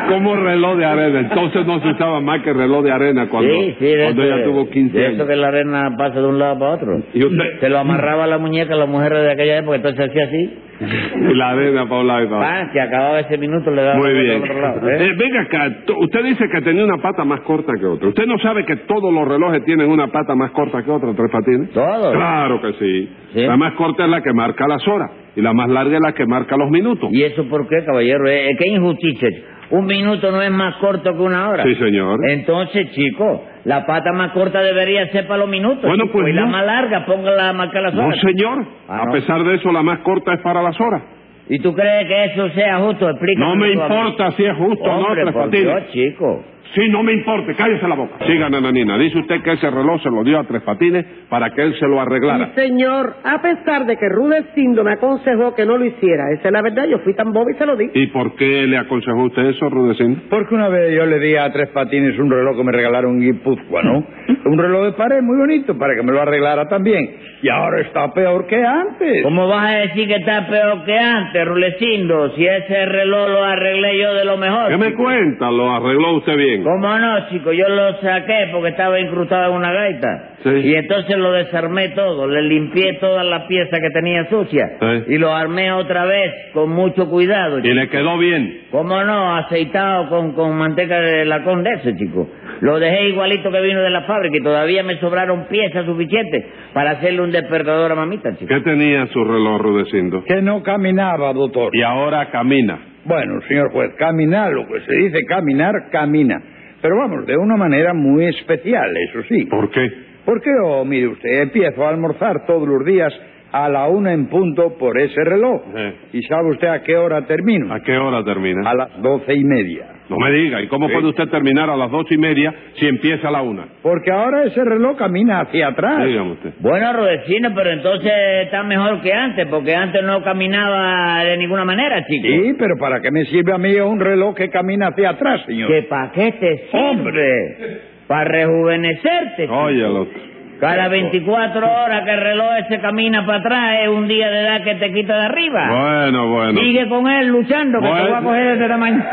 Como 0.09 0.37
reloj 0.37 0.77
de 0.77 0.85
arena. 0.85 1.21
Entonces 1.21 1.67
no 1.67 1.81
se 1.81 1.89
usaba 1.89 2.21
más 2.21 2.43
que 2.43 2.53
reloj 2.53 2.85
de 2.85 2.93
arena 2.93 3.27
cuando, 3.29 3.51
sí, 3.53 3.75
sí, 3.79 3.87
de 3.87 4.05
cuando 4.05 4.23
eso, 4.23 4.35
ella 4.35 4.45
tuvo 4.45 4.69
15 4.71 4.99
de 4.99 5.07
años. 5.07 5.19
eso 5.19 5.27
que 5.27 5.37
la 5.37 5.49
arena 5.49 5.91
pasa 5.97 6.21
de 6.21 6.27
un 6.27 6.39
lado 6.39 6.59
para 6.59 6.71
otro. 6.73 7.03
Y 7.15 7.25
usted- 7.25 7.61
Se 7.61 7.69
lo 7.71 7.79
amarraba 7.79 8.25
a 8.25 8.27
la 8.27 8.39
muñeca 8.39 8.75
a 8.75 8.77
las 8.77 8.89
mujeres 8.89 9.23
de 9.23 9.33
aquella 9.33 9.59
época, 9.59 9.77
entonces 9.77 10.09
hacía 10.11 10.25
así. 10.25 10.59
La 11.35 11.51
arena 11.51 11.89
para 11.89 12.01
un 12.01 12.07
lado 12.07 12.25
y 12.25 12.27
para 12.29 12.37
otro. 12.39 12.79
Ah, 12.79 12.85
acababa 12.85 13.21
ese 13.21 13.39
minuto, 13.39 13.71
le 13.71 13.83
daba 13.83 13.97
Muy 13.97 14.13
bien. 14.13 14.37
al 14.37 14.43
otro 14.43 14.61
lado, 14.61 14.89
¿eh? 14.89 15.07
Eh, 15.07 15.13
venga 15.17 15.41
acá, 15.43 15.77
usted 15.99 16.25
dice 16.25 16.49
que 16.49 16.61
tenía 16.63 16.85
una 16.85 16.99
pata 16.99 17.25
más 17.25 17.41
corta 17.41 17.73
que 17.79 17.87
otra. 17.87 18.09
¿Usted 18.09 18.27
no 18.27 18.39
sabe 18.39 18.65
que 18.65 18.77
todos 18.77 19.13
los 19.13 19.27
relojes 19.29 19.65
tienen 19.65 19.89
una 19.91 20.09
pata 20.09 20.35
más 20.35 20.51
corta 20.53 20.83
que 20.83 20.91
otra, 20.91 21.13
tres 21.15 21.31
patines? 21.31 21.71
Todos. 21.71 22.13
Claro 22.13 22.61
que 22.61 22.73
sí. 22.75 23.09
¿Sí? 23.35 23.41
La 23.47 23.57
más 23.57 23.75
corta 23.75 24.05
es 24.05 24.11
la 24.11 24.21
que 24.23 24.33
marca 24.33 24.67
las 24.69 24.87
horas 24.89 25.11
y 25.37 25.41
la 25.43 25.53
más 25.53 25.69
larga 25.69 25.97
es 25.97 26.03
la 26.03 26.13
que 26.13 26.27
marca 26.27 26.57
los 26.57 26.71
minutos. 26.71 27.09
¿Y 27.13 27.23
eso 27.23 27.45
por 27.49 27.69
qué, 27.69 27.85
caballero? 27.85 28.29
Eh, 28.29 28.51
¿Qué 28.59 28.71
injusticia? 28.71 29.29
Un 29.71 29.87
minuto 29.87 30.31
no 30.31 30.43
es 30.43 30.51
más 30.51 30.77
corto 30.77 31.13
que 31.13 31.23
una 31.23 31.49
hora. 31.49 31.65
Sí, 31.65 31.75
señor. 31.77 32.19
Entonces, 32.29 32.91
chico, 32.93 33.45
la 33.65 33.87
pata 33.87 34.13
más 34.13 34.33
corta 34.33 34.61
debería 34.61 35.07
ser 35.11 35.27
para 35.27 35.39
los 35.41 35.49
minutos. 35.49 35.83
Bueno, 35.83 36.05
chico, 36.05 36.19
pues 36.19 36.29
y 36.29 36.33
la 36.33 36.47
más 36.47 36.67
larga, 36.67 37.07
póngala 37.07 37.49
a 37.49 37.53
marcar 37.53 37.83
las 37.83 37.95
No, 37.95 38.07
horas. 38.07 38.21
señor. 38.21 38.67
Ah, 38.89 39.01
A 39.03 39.05
no. 39.07 39.13
pesar 39.13 39.43
de 39.43 39.55
eso, 39.55 39.73
la 39.73 39.83
más 39.83 40.01
corta 40.01 40.35
es 40.35 40.41
para 40.43 40.63
las 40.63 40.79
horas. 40.81 41.03
¿Y 41.49 41.59
tú 41.59 41.75
crees 41.75 42.07
que 42.09 42.25
eso 42.27 42.49
sea 42.51 42.79
justo? 42.79 43.09
Explícame. 43.11 43.47
No 43.47 43.57
me 43.57 43.67
a 43.67 43.73
importa 43.73 44.31
si 44.33 44.45
es 44.45 44.57
justo 44.57 44.85
o 44.85 45.01
no, 45.01 45.15
tres 45.15 45.33
patines. 45.35 45.63
Dios, 45.67 45.91
chico. 45.93 46.45
Sí, 46.75 46.89
no 46.89 47.03
me 47.03 47.13
importa, 47.13 47.55
cállese 47.55 47.87
la 47.87 47.95
boca. 47.95 48.25
Siga, 48.27 48.49
nananina. 48.51 48.99
Dice 48.99 49.19
usted 49.19 49.43
que 49.43 49.53
ese 49.53 49.71
reloj 49.71 50.03
se 50.03 50.11
lo 50.11 50.25
dio 50.25 50.39
a 50.41 50.45
Tres 50.45 50.63
Patines 50.63 51.05
para 51.29 51.51
que 51.51 51.63
él 51.63 51.75
se 51.79 51.87
lo 51.87 52.01
arreglara. 52.01 52.47
Sí, 52.55 52.63
señor, 52.63 53.15
a 53.23 53.41
pesar 53.41 53.87
de 53.87 53.97
que 53.97 54.09
Rudecindo 54.09 54.83
me 54.83 54.93
aconsejó 54.93 55.55
que 55.55 55.67
no 55.67 55.77
lo 55.77 55.85
hiciera, 55.85 56.33
esa 56.33 56.49
es 56.49 56.53
la 56.53 56.63
verdad, 56.63 56.87
yo 56.87 56.99
fui 57.01 57.15
tan 57.15 57.33
boba 57.33 57.51
y 57.53 57.59
se 57.59 57.67
lo 57.67 57.77
di. 57.77 57.91
¿Y 57.95 58.07
por 58.09 58.35
qué 58.35 58.67
le 58.67 58.77
aconsejó 58.79 59.23
usted 59.25 59.43
eso, 59.47 59.69
Rudecindo? 59.69 60.23
Porque 60.29 60.55
una 60.55 60.69
vez 60.69 60.95
yo 60.97 61.07
le 61.07 61.19
di 61.21 61.37
a 61.37 61.53
Tres 61.53 61.69
Patines 61.69 62.19
un 62.19 62.31
reloj 62.31 62.57
que 62.57 62.65
me 62.65 62.73
regalaron 62.73 63.17
en 63.17 63.21
Guipúzcoa, 63.21 63.83
¿no? 63.83 64.05
Un 64.45 64.59
reloj 64.59 64.85
de 64.85 64.93
pared 64.93 65.23
muy 65.23 65.39
bonito 65.39 65.77
para 65.79 65.95
que 65.95 66.03
me 66.03 66.13
lo 66.13 66.21
arreglara 66.21 66.69
también. 66.69 67.17
Y 67.43 67.49
ahora 67.49 67.81
está 67.81 68.13
peor 68.13 68.47
que 68.47 68.63
antes. 68.63 69.23
¿Cómo 69.23 69.49
vas 69.49 69.71
a 69.71 69.79
decir 69.79 70.07
que 70.07 70.17
está 70.17 70.47
peor 70.49 70.85
que 70.85 70.99
antes, 70.99 71.45
Rulecindo? 71.47 72.31
Si 72.37 72.47
ese 72.47 72.87
reloj 72.87 73.29
lo 73.31 73.43
arreglé 73.43 73.99
yo 73.99 74.15
de 74.15 74.25
lo 74.25 74.37
mejor. 74.37 74.69
¿Qué 74.71 74.77
me 74.77 74.91
chico. 74.91 75.03
cuenta? 75.03 75.51
¿Lo 75.51 75.71
arregló 75.71 76.17
usted 76.17 76.37
bien? 76.37 76.54
¿Cómo 76.63 76.99
no, 76.99 77.29
chico? 77.29 77.53
Yo 77.53 77.69
lo 77.69 78.01
saqué 78.01 78.49
porque 78.53 78.71
estaba 78.71 79.01
incrustado 79.01 79.51
en 79.51 79.57
una 79.57 79.73
gaita. 79.73 80.31
Sí. 80.43 80.51
Y 80.51 80.75
entonces 80.75 81.17
lo 81.17 81.33
desarmé 81.33 81.91
todo, 81.91 82.27
le 82.29 82.43
limpié 82.43 82.95
todas 83.01 83.25
las 83.25 83.45
piezas 83.47 83.81
que 83.81 83.91
tenía 83.91 84.29
sucias. 84.29 84.71
Sí. 84.79 85.15
Y 85.15 85.19
lo 85.19 85.35
armé 85.35 85.73
otra 85.73 86.05
vez 86.05 86.33
con 86.53 86.71
mucho 86.71 87.09
cuidado. 87.09 87.59
Y 87.59 87.63
chico. 87.63 87.75
le 87.75 87.89
quedó 87.89 88.19
bien. 88.19 88.65
¿Cómo 88.71 89.03
no? 89.05 89.37
Aceitado 89.37 90.09
con, 90.09 90.33
con 90.33 90.57
manteca 90.57 91.01
de 91.01 91.25
la 91.25 91.37
ese 91.37 91.97
chico. 91.97 92.29
Lo 92.61 92.79
dejé 92.79 93.09
igualito 93.09 93.51
que 93.51 93.61
vino 93.61 93.81
de 93.83 93.91
la 93.91 94.03
fábrica 94.03 94.37
y 94.37 94.43
todavía 94.43 94.83
me 94.83 94.99
sobraron 94.99 95.47
piezas 95.49 95.85
suficientes 95.85 96.45
para 96.73 96.93
hacerle 96.93 97.23
un 97.23 97.31
despertador 97.31 97.93
a 97.93 97.95
mamita, 97.95 98.37
chico. 98.37 98.47
¿Qué 98.49 98.61
tenía 98.61 99.07
su 99.09 99.25
reloj, 99.25 99.61
Rudecindo? 99.61 100.25
Que 100.25 100.43
no 100.43 100.63
caminaba, 100.63 101.33
doctor. 101.33 101.71
Y 101.75 101.83
ahora 101.83 102.31
camina. 102.31 102.94
Bueno, 103.05 103.41
señor 103.49 103.71
juez, 103.71 103.95
caminar, 103.99 104.53
lo 104.53 104.67
que 104.67 104.81
se 104.81 104.97
dice 104.97 105.19
caminar, 105.29 105.91
camina. 105.91 106.41
Pero 106.81 106.97
vamos, 106.97 107.27
de 107.27 107.37
una 107.37 107.57
manera 107.57 107.93
muy 107.93 108.27
especial, 108.27 108.95
eso 109.09 109.23
sí. 109.29 109.45
¿Por 109.47 109.71
qué? 109.71 109.91
Porque, 110.25 110.51
oh, 110.63 110.85
mire 110.85 111.09
usted, 111.09 111.43
empiezo 111.43 111.85
a 111.85 111.91
almorzar 111.91 112.47
todos 112.47 112.67
los 112.67 112.85
días 112.85 113.13
a 113.57 113.69
la 113.69 113.87
una 113.87 114.13
en 114.13 114.27
punto 114.27 114.77
por 114.77 114.99
ese 115.01 115.23
reloj. 115.25 115.63
Sí. 115.73 116.19
¿Y 116.19 116.23
sabe 116.23 116.51
usted 116.51 116.67
a 116.67 116.83
qué 116.83 116.97
hora 116.97 117.25
termino? 117.25 117.73
¿A 117.73 117.79
qué 117.81 117.97
hora 117.97 118.25
termina? 118.25 118.69
A 118.69 118.75
las 118.75 119.01
doce 119.01 119.33
y 119.33 119.45
media. 119.45 119.87
No 120.11 120.17
me 120.19 120.31
diga. 120.33 120.61
¿Y 120.61 120.67
cómo 120.67 120.89
Sí. 120.89 120.93
puede 120.93 121.07
usted 121.09 121.29
terminar 121.29 121.71
a 121.71 121.77
las 121.77 121.89
dos 121.91 122.05
y 122.11 122.19
media 122.19 122.53
si 122.75 122.87
empieza 122.89 123.29
a 123.29 123.31
la 123.31 123.43
una? 123.43 123.65
Porque 123.81 124.11
ahora 124.11 124.43
ese 124.45 124.63
reloj 124.65 124.97
camina 124.99 125.41
hacia 125.41 125.69
atrás. 125.69 126.05
Dígame 126.05 126.33
usted. 126.33 126.51
Bueno, 126.59 126.93
Rodecino, 126.95 127.53
pero 127.55 127.71
entonces 127.71 128.13
está 128.43 128.65
mejor 128.65 129.01
que 129.03 129.13
antes, 129.13 129.47
porque 129.47 129.75
antes 129.75 130.03
no 130.03 130.21
caminaba 130.25 131.23
de 131.25 131.37
ninguna 131.39 131.65
manera, 131.65 132.05
chico. 132.07 132.27
Sí, 132.27 132.55
pero 132.59 132.75
¿para 132.79 133.01
qué 133.01 133.11
me 133.13 133.25
sirve 133.27 133.53
a 133.53 133.59
mí 133.59 133.73
un 133.77 134.01
reloj 134.01 134.35
que 134.35 134.51
camina 134.51 134.89
hacia 134.89 135.11
atrás, 135.11 135.43
señor? 135.47 135.69
¿Que 135.69 135.83
para 135.85 136.11
qué 136.11 136.33
te 136.33 136.57
sirve? 136.73 137.81
Para 138.09 138.25
rejuvenecerte. 138.25 139.47
chico. 139.47 140.34
Cada 140.65 140.89
24 140.89 141.67
horas 141.67 142.05
que 142.05 142.11
el 142.11 142.21
reloj 142.21 142.49
ese 142.67 142.81
camina 142.81 143.25
para 143.27 143.39
atrás 143.39 143.79
es 143.83 143.89
un 143.89 144.09
día 144.09 144.31
de 144.31 144.41
edad 144.41 144.63
que 144.65 144.75
te 144.77 144.93
quita 144.93 145.17
de 145.17 145.25
arriba. 145.27 145.69
Bueno, 145.69 146.29
bueno. 146.31 146.61
Sigue 146.61 146.89
con 146.89 147.07
él 147.09 147.29
luchando, 147.29 147.81
que 147.81 147.87
te 147.87 147.91
Bueno. 147.93 148.07
voy 148.09 148.15
a 148.15 148.21
coger 148.23 148.45
de 148.47 148.53
este 148.55 148.69
tamaño. 148.69 149.05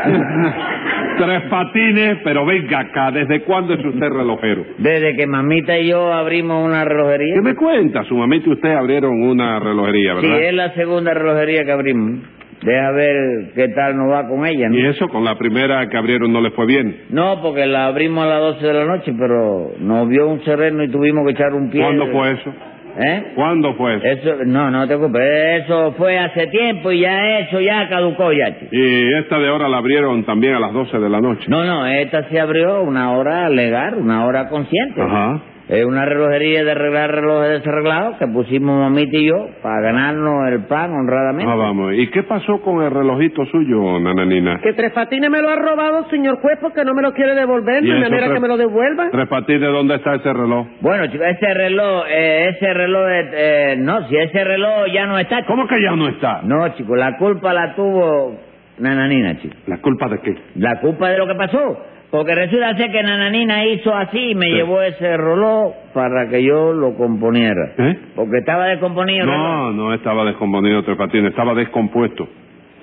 Tres 1.18 1.42
patines, 1.50 2.18
pero 2.24 2.46
venga 2.46 2.80
acá. 2.80 3.10
¿Desde 3.12 3.42
cuándo 3.42 3.74
es 3.74 3.84
usted 3.84 4.08
relojero? 4.08 4.64
Desde 4.78 5.14
que 5.14 5.26
mamita 5.26 5.78
y 5.78 5.88
yo 5.88 6.12
abrimos 6.12 6.64
una 6.66 6.84
relojería. 6.84 7.34
¿Qué 7.34 7.42
me 7.42 7.54
cuenta? 7.54 8.02
Su 8.04 8.16
mamita 8.16 8.48
y 8.48 8.52
usted 8.52 8.70
abrieron 8.74 9.22
una 9.22 9.58
relojería, 9.60 10.14
Sí, 10.20 10.26
¿verdad? 10.26 10.42
es 10.42 10.54
la 10.54 10.70
segunda 10.74 11.12
relojería 11.14 11.64
que 11.64 11.72
abrimos. 11.72 12.20
Deja 12.62 12.90
ver 12.92 13.52
qué 13.54 13.68
tal 13.68 13.96
nos 13.96 14.10
va 14.12 14.28
con 14.28 14.46
ella, 14.46 14.68
¿no? 14.68 14.76
Y 14.76 14.86
eso 14.86 15.08
con 15.08 15.24
la 15.24 15.36
primera 15.36 15.88
que 15.88 15.96
abrieron 15.96 16.32
no 16.32 16.40
le 16.40 16.50
fue 16.52 16.66
bien. 16.66 17.06
No, 17.10 17.40
porque 17.42 17.66
la 17.66 17.86
abrimos 17.86 18.24
a 18.24 18.28
las 18.28 18.40
12 18.40 18.66
de 18.66 18.74
la 18.74 18.84
noche, 18.84 19.12
pero 19.18 19.72
nos 19.80 20.08
vio 20.08 20.28
un 20.28 20.44
sereno 20.44 20.82
y 20.84 20.90
tuvimos 20.90 21.24
que 21.26 21.32
echar 21.32 21.52
un 21.54 21.70
pie. 21.70 21.82
¿Cuándo 21.82 22.06
fue 22.06 22.30
eso? 22.32 22.54
¿Eh? 22.98 23.32
¿Cuándo 23.34 23.74
fue 23.74 23.96
eso? 23.96 24.04
Eso, 24.04 24.44
no, 24.44 24.70
no 24.70 24.86
te 24.86 24.96
preocupes, 24.96 25.64
eso 25.64 25.92
fue 25.92 26.18
hace 26.18 26.46
tiempo 26.48 26.92
y 26.92 27.00
ya 27.00 27.38
eso 27.40 27.58
ya 27.60 27.88
caducó 27.88 28.32
ya, 28.32 28.58
chico. 28.58 28.68
Y 28.70 29.14
esta 29.14 29.38
de 29.38 29.48
ahora 29.48 29.68
la 29.68 29.78
abrieron 29.78 30.24
también 30.24 30.54
a 30.54 30.60
las 30.60 30.72
12 30.72 30.98
de 30.98 31.08
la 31.08 31.20
noche. 31.20 31.44
No, 31.48 31.64
no, 31.64 31.86
esta 31.86 32.28
se 32.28 32.38
abrió 32.38 32.82
una 32.82 33.12
hora 33.12 33.48
legal, 33.48 33.94
una 33.94 34.26
hora 34.26 34.48
consciente. 34.48 35.00
Ajá. 35.00 35.40
Es 35.72 35.86
una 35.86 36.04
relojería 36.04 36.64
de 36.64 36.70
arreglar 36.72 37.10
relojes 37.10 37.48
desarreglados 37.60 38.18
que 38.18 38.26
pusimos 38.26 38.78
mamita 38.78 39.16
y 39.16 39.26
yo 39.28 39.46
para 39.62 39.80
ganarnos 39.80 40.46
el 40.52 40.64
pan 40.66 40.92
honradamente. 40.92 41.50
Ah, 41.50 41.54
vamos. 41.56 41.94
¿Y 41.94 42.08
qué 42.10 42.24
pasó 42.24 42.60
con 42.60 42.82
el 42.82 42.90
relojito 42.90 43.46
suyo, 43.46 43.98
nananina? 43.98 44.60
Que 44.62 44.74
Tres 44.74 44.92
Patines 44.92 45.30
me 45.30 45.40
lo 45.40 45.48
ha 45.48 45.56
robado, 45.56 46.06
señor 46.10 46.40
juez, 46.42 46.58
porque 46.60 46.84
no 46.84 46.92
me 46.92 47.00
lo 47.00 47.14
quiere 47.14 47.34
devolver, 47.34 47.82
¿Y 47.82 47.86
de 47.88 48.00
manera 48.00 48.26
Tres- 48.26 48.34
que 48.34 48.40
me 48.40 48.48
lo 48.48 48.58
devuelva. 48.58 49.08
Tres 49.10 49.28
patines, 49.28 49.72
¿dónde 49.72 49.94
está 49.94 50.14
ese 50.16 50.30
reloj? 50.32 50.66
Bueno, 50.82 51.06
chicos, 51.06 51.26
ese 51.26 51.54
reloj, 51.54 52.04
eh, 52.10 52.50
ese 52.54 52.74
reloj, 52.74 53.08
eh, 53.08 53.30
eh, 53.32 53.76
no, 53.78 54.06
si 54.08 54.16
ese 54.18 54.44
reloj 54.44 54.88
ya 54.92 55.06
no 55.06 55.18
está. 55.18 55.36
chico. 55.40 55.52
¿Cómo 55.54 55.66
que 55.66 55.82
ya 55.82 55.96
no 55.96 56.06
está? 56.08 56.42
No, 56.42 56.68
chico, 56.76 56.96
la 56.96 57.16
culpa 57.16 57.54
la 57.54 57.74
tuvo 57.74 58.36
Nananina, 58.78 59.38
chico. 59.40 59.54
¿La 59.68 59.78
culpa 59.78 60.08
de 60.08 60.18
qué? 60.20 60.34
La 60.56 60.80
culpa 60.80 61.08
de 61.08 61.16
lo 61.18 61.26
que 61.26 61.34
pasó. 61.34 61.78
Porque 62.12 62.34
resulta 62.34 62.76
ser 62.76 62.92
que 62.92 63.02
Nananina 63.02 63.64
hizo 63.64 63.92
así 63.94 64.32
y 64.32 64.34
me 64.34 64.44
Sí. 64.46 64.52
llevó 64.52 64.82
ese 64.82 65.16
reloj 65.16 65.72
para 65.94 66.28
que 66.28 66.44
yo 66.44 66.74
lo 66.74 66.94
componiera. 66.94 67.72
¿Eh? 67.78 67.96
Porque 68.14 68.36
estaba 68.38 68.66
descomponido. 68.66 69.24
No, 69.26 69.72
no 69.72 69.94
estaba 69.94 70.24
descomponido 70.26 70.82
Tres 70.84 70.98
Patines, 70.98 71.30
estaba 71.30 71.54
descompuesto. 71.54 72.28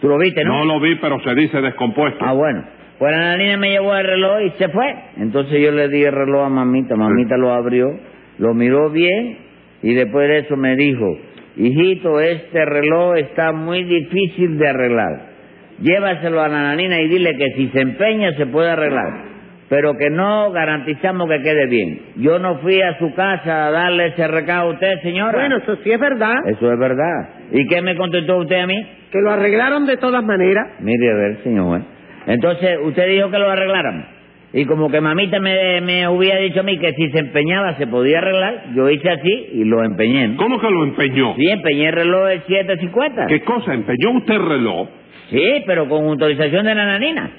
Tú 0.02 0.08
lo 0.10 0.18
viste, 0.18 0.44
¿no? 0.44 0.66
No 0.66 0.66
lo 0.66 0.80
vi, 0.80 0.96
pero 0.96 1.20
se 1.22 1.36
dice 1.36 1.62
descompuesto. 1.62 2.26
Ah, 2.26 2.34
bueno. 2.34 2.64
Pues 2.98 3.12
Nananina 3.16 3.58
me 3.58 3.70
llevó 3.70 3.96
el 3.96 4.06
reloj 4.08 4.42
y 4.48 4.50
se 4.58 4.68
fue. 4.70 4.96
Entonces 5.18 5.62
yo 5.62 5.72
le 5.74 5.88
di 5.90 6.04
el 6.04 6.12
reloj 6.12 6.46
a 6.48 6.50
mamita. 6.50 6.96
Mamita 6.96 7.38
lo 7.38 7.54
abrió, 7.54 7.86
lo 8.40 8.54
miró 8.56 8.90
bien 8.90 9.38
y 9.84 9.94
después 9.94 10.28
de 10.28 10.40
eso 10.40 10.58
me 10.58 10.76
dijo, 10.76 11.06
hijito, 11.56 12.20
este 12.20 12.66
reloj 12.66 13.16
está 13.18 13.52
muy 13.54 13.84
difícil 13.84 14.58
de 14.58 14.68
arreglar. 14.68 15.29
Llévaselo 15.82 16.42
a 16.42 16.50
Nananina 16.50 17.00
y 17.02 17.08
dile 17.08 17.36
que 17.38 17.46
si 17.56 17.68
se 17.70 17.82
empeña 17.82 18.34
se 18.34 18.46
puede 18.48 18.70
arreglar. 18.72 19.30
pero 19.70 19.96
que 19.98 20.10
no 20.10 20.52
garantizamos 20.52 21.30
que 21.30 21.42
quede 21.44 21.68
bien. 21.68 22.00
Yo 22.18 22.40
no 22.40 22.58
fui 22.58 22.82
a 22.82 22.98
su 22.98 23.14
casa 23.14 23.68
a 23.68 23.72
darle 23.72 24.08
ese 24.08 24.28
recado 24.28 24.70
a 24.70 24.74
usted, 24.74 25.00
señora. 25.04 25.38
Bueno, 25.38 25.58
eso 25.58 25.76
sí 25.84 25.92
es 25.92 26.00
verdad, 26.00 26.38
Eso 26.48 26.74
es 26.74 26.80
verdad. 26.80 27.30
¿Y 27.52 27.68
qué 27.68 27.80
me 27.82 27.96
contestó 27.96 28.38
usted 28.38 28.60
a 28.62 28.68
mí? 28.68 28.76
que 29.12 29.20
lo 29.22 29.32
arreglaron 29.32 29.86
de 29.86 29.98
todas 29.98 30.24
maneras. 30.24 30.66
Mire, 30.82 31.12
a 31.12 31.16
ver, 31.16 31.38
señor 31.44 31.66
juez. 31.68 31.84
Entonces, 32.28 32.78
usted 32.84 33.08
dijo 33.10 33.30
que 33.32 33.38
lo 33.40 33.50
arregláramos. 33.50 34.06
Y 34.54 34.66
como 34.66 34.90
que 34.90 35.00
mamita 35.02 35.40
me, 35.40 35.80
me 35.82 36.08
hubiera 36.08 36.40
dicho 36.40 36.60
a 36.62 36.64
mí 36.64 36.78
que 36.80 36.92
si 36.94 37.10
se 37.12 37.20
empeñaba 37.20 37.76
se 37.78 37.86
podía 37.86 38.18
arreglar, 38.18 38.74
yo 38.76 38.90
hice 38.90 39.10
así 39.10 39.50
y 39.54 39.64
lo 39.66 39.84
empeñé. 39.84 40.30
¿no? 40.30 40.38
¿Cómo 40.38 40.60
que 40.60 40.70
lo 40.70 40.84
empeñó? 40.84 41.36
Sí, 41.36 41.48
empeñé 41.48 41.88
el 41.90 41.94
reloj 41.94 42.28
del 42.28 42.42
750. 42.42 43.28
¿Qué 43.28 43.42
cosa? 43.42 43.74
¿Empeñó 43.76 44.12
usted 44.18 44.34
el 44.34 44.46
reloj? 44.50 44.90
Sí, 45.30 45.64
pero 45.66 45.88
con 45.88 46.06
autorización 46.06 46.66
de 46.66 46.76
nananina. 46.76 47.32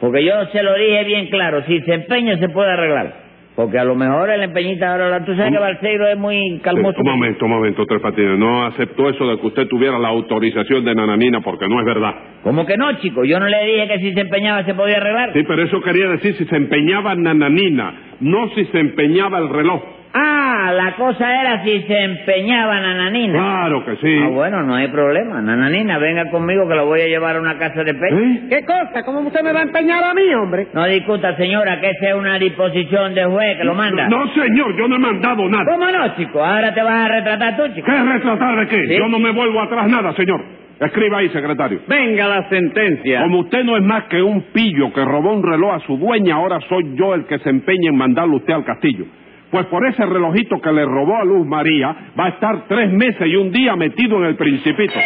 Porque 0.00 0.24
yo 0.24 0.32
se 0.52 0.62
lo 0.62 0.74
dije 0.74 1.04
bien 1.04 1.26
claro, 1.26 1.64
si 1.64 1.80
se 1.80 1.94
empeña 1.94 2.38
se 2.38 2.48
puede 2.48 2.70
arreglar. 2.70 3.28
Porque 3.58 3.76
a 3.76 3.84
lo 3.84 3.96
mejor 3.96 4.30
el 4.30 4.40
empeñita 4.40 4.92
ahora, 4.92 5.24
tú 5.24 5.34
sabes 5.34 5.50
que 5.50 5.58
Balseiro 5.58 6.06
es 6.06 6.16
muy 6.16 6.60
calmoso. 6.62 6.94
Sí, 6.94 7.00
un 7.00 7.10
momento, 7.10 7.44
un 7.44 7.50
momento, 7.50 7.86
Tres 7.86 8.00
Patines. 8.00 8.38
No 8.38 8.64
aceptó 8.66 9.08
eso 9.08 9.26
de 9.26 9.40
que 9.40 9.46
usted 9.48 9.66
tuviera 9.66 9.98
la 9.98 10.10
autorización 10.10 10.84
de 10.84 10.94
Nananina 10.94 11.40
porque 11.40 11.66
no 11.66 11.80
es 11.80 11.84
verdad. 11.84 12.14
¿Cómo 12.44 12.64
que 12.64 12.76
no, 12.76 12.92
chico? 13.00 13.24
Yo 13.24 13.40
no 13.40 13.48
le 13.48 13.66
dije 13.66 13.88
que 13.88 13.98
si 13.98 14.14
se 14.14 14.20
empeñaba 14.20 14.62
se 14.62 14.74
podía 14.74 14.98
arreglar. 14.98 15.32
Sí, 15.32 15.42
pero 15.42 15.64
eso 15.64 15.80
quería 15.80 16.06
decir 16.06 16.36
si 16.36 16.44
se 16.44 16.54
empeñaba 16.54 17.16
Nananina, 17.16 17.94
no 18.20 18.48
si 18.50 18.64
se 18.66 18.78
empeñaba 18.78 19.38
el 19.38 19.48
reloj. 19.48 19.82
Ah, 20.14 20.72
la 20.74 20.94
cosa 20.96 21.40
era 21.40 21.62
si 21.62 21.82
se 21.82 22.00
empeñaba 22.04 22.80
Nananina. 22.80 23.38
Claro 23.38 23.84
que 23.84 23.96
sí. 23.96 24.18
Ah, 24.22 24.28
bueno, 24.28 24.62
no 24.62 24.74
hay 24.74 24.88
problema. 24.88 25.40
Nananina, 25.40 25.98
venga 25.98 26.30
conmigo 26.30 26.66
que 26.68 26.74
lo 26.74 26.86
voy 26.86 27.00
a 27.02 27.06
llevar 27.06 27.36
a 27.36 27.40
una 27.40 27.58
casa 27.58 27.84
de 27.84 27.94
pecho. 27.94 28.18
¿Eh? 28.18 28.40
¿Qué 28.48 28.64
cosa? 28.64 29.02
¿Cómo 29.04 29.20
usted 29.20 29.42
me 29.42 29.52
va 29.52 29.60
a 29.60 29.64
empeñar 29.64 30.02
a 30.02 30.14
mí, 30.14 30.32
hombre? 30.34 30.68
No 30.72 30.86
discuta, 30.86 31.36
señora, 31.36 31.80
que 31.80 31.90
esa 31.90 32.10
es 32.10 32.14
una 32.14 32.38
disposición 32.38 33.14
de 33.14 33.24
juez 33.24 33.58
que 33.58 33.64
lo 33.64 33.74
manda. 33.74 34.08
No, 34.08 34.26
señor, 34.34 34.76
yo 34.76 34.88
no 34.88 34.96
he 34.96 34.98
mandado 34.98 35.48
nada. 35.48 35.64
¿Cómo 35.70 35.90
no, 35.90 36.16
chico? 36.16 36.44
Ahora 36.44 36.72
te 36.72 36.82
vas 36.82 37.04
a 37.04 37.08
retratar 37.08 37.56
tú, 37.56 37.74
chico. 37.74 37.86
¿Qué 37.86 38.02
retratar 38.02 38.58
de 38.60 38.66
qué? 38.68 38.86
¿Sí? 38.88 38.98
Yo 38.98 39.08
no 39.08 39.18
me 39.18 39.30
vuelvo 39.32 39.60
atrás 39.60 39.88
nada, 39.88 40.12
señor. 40.14 40.42
Escriba 40.80 41.18
ahí, 41.18 41.28
secretario. 41.30 41.80
Venga 41.88 42.28
la 42.28 42.48
sentencia. 42.48 43.22
Como 43.22 43.40
usted 43.40 43.64
no 43.64 43.76
es 43.76 43.82
más 43.82 44.04
que 44.04 44.22
un 44.22 44.42
pillo 44.52 44.92
que 44.92 45.04
robó 45.04 45.32
un 45.32 45.42
reloj 45.42 45.74
a 45.74 45.80
su 45.80 45.96
dueña, 45.96 46.36
ahora 46.36 46.60
soy 46.68 46.94
yo 46.94 47.14
el 47.14 47.26
que 47.26 47.38
se 47.40 47.50
empeña 47.50 47.90
en 47.90 47.96
mandarlo 47.96 48.36
usted 48.36 48.54
al 48.54 48.64
castillo. 48.64 49.04
Pues 49.50 49.66
por 49.66 49.86
ese 49.86 50.04
relojito 50.04 50.60
que 50.60 50.72
le 50.72 50.84
robó 50.84 51.16
a 51.16 51.24
Luz 51.24 51.46
María, 51.46 52.12
va 52.18 52.26
a 52.26 52.28
estar 52.30 52.66
tres 52.68 52.92
meses 52.92 53.26
y 53.26 53.36
un 53.36 53.50
día 53.50 53.76
metido 53.76 54.18
en 54.18 54.24
el 54.24 54.36
principito. 54.36 54.98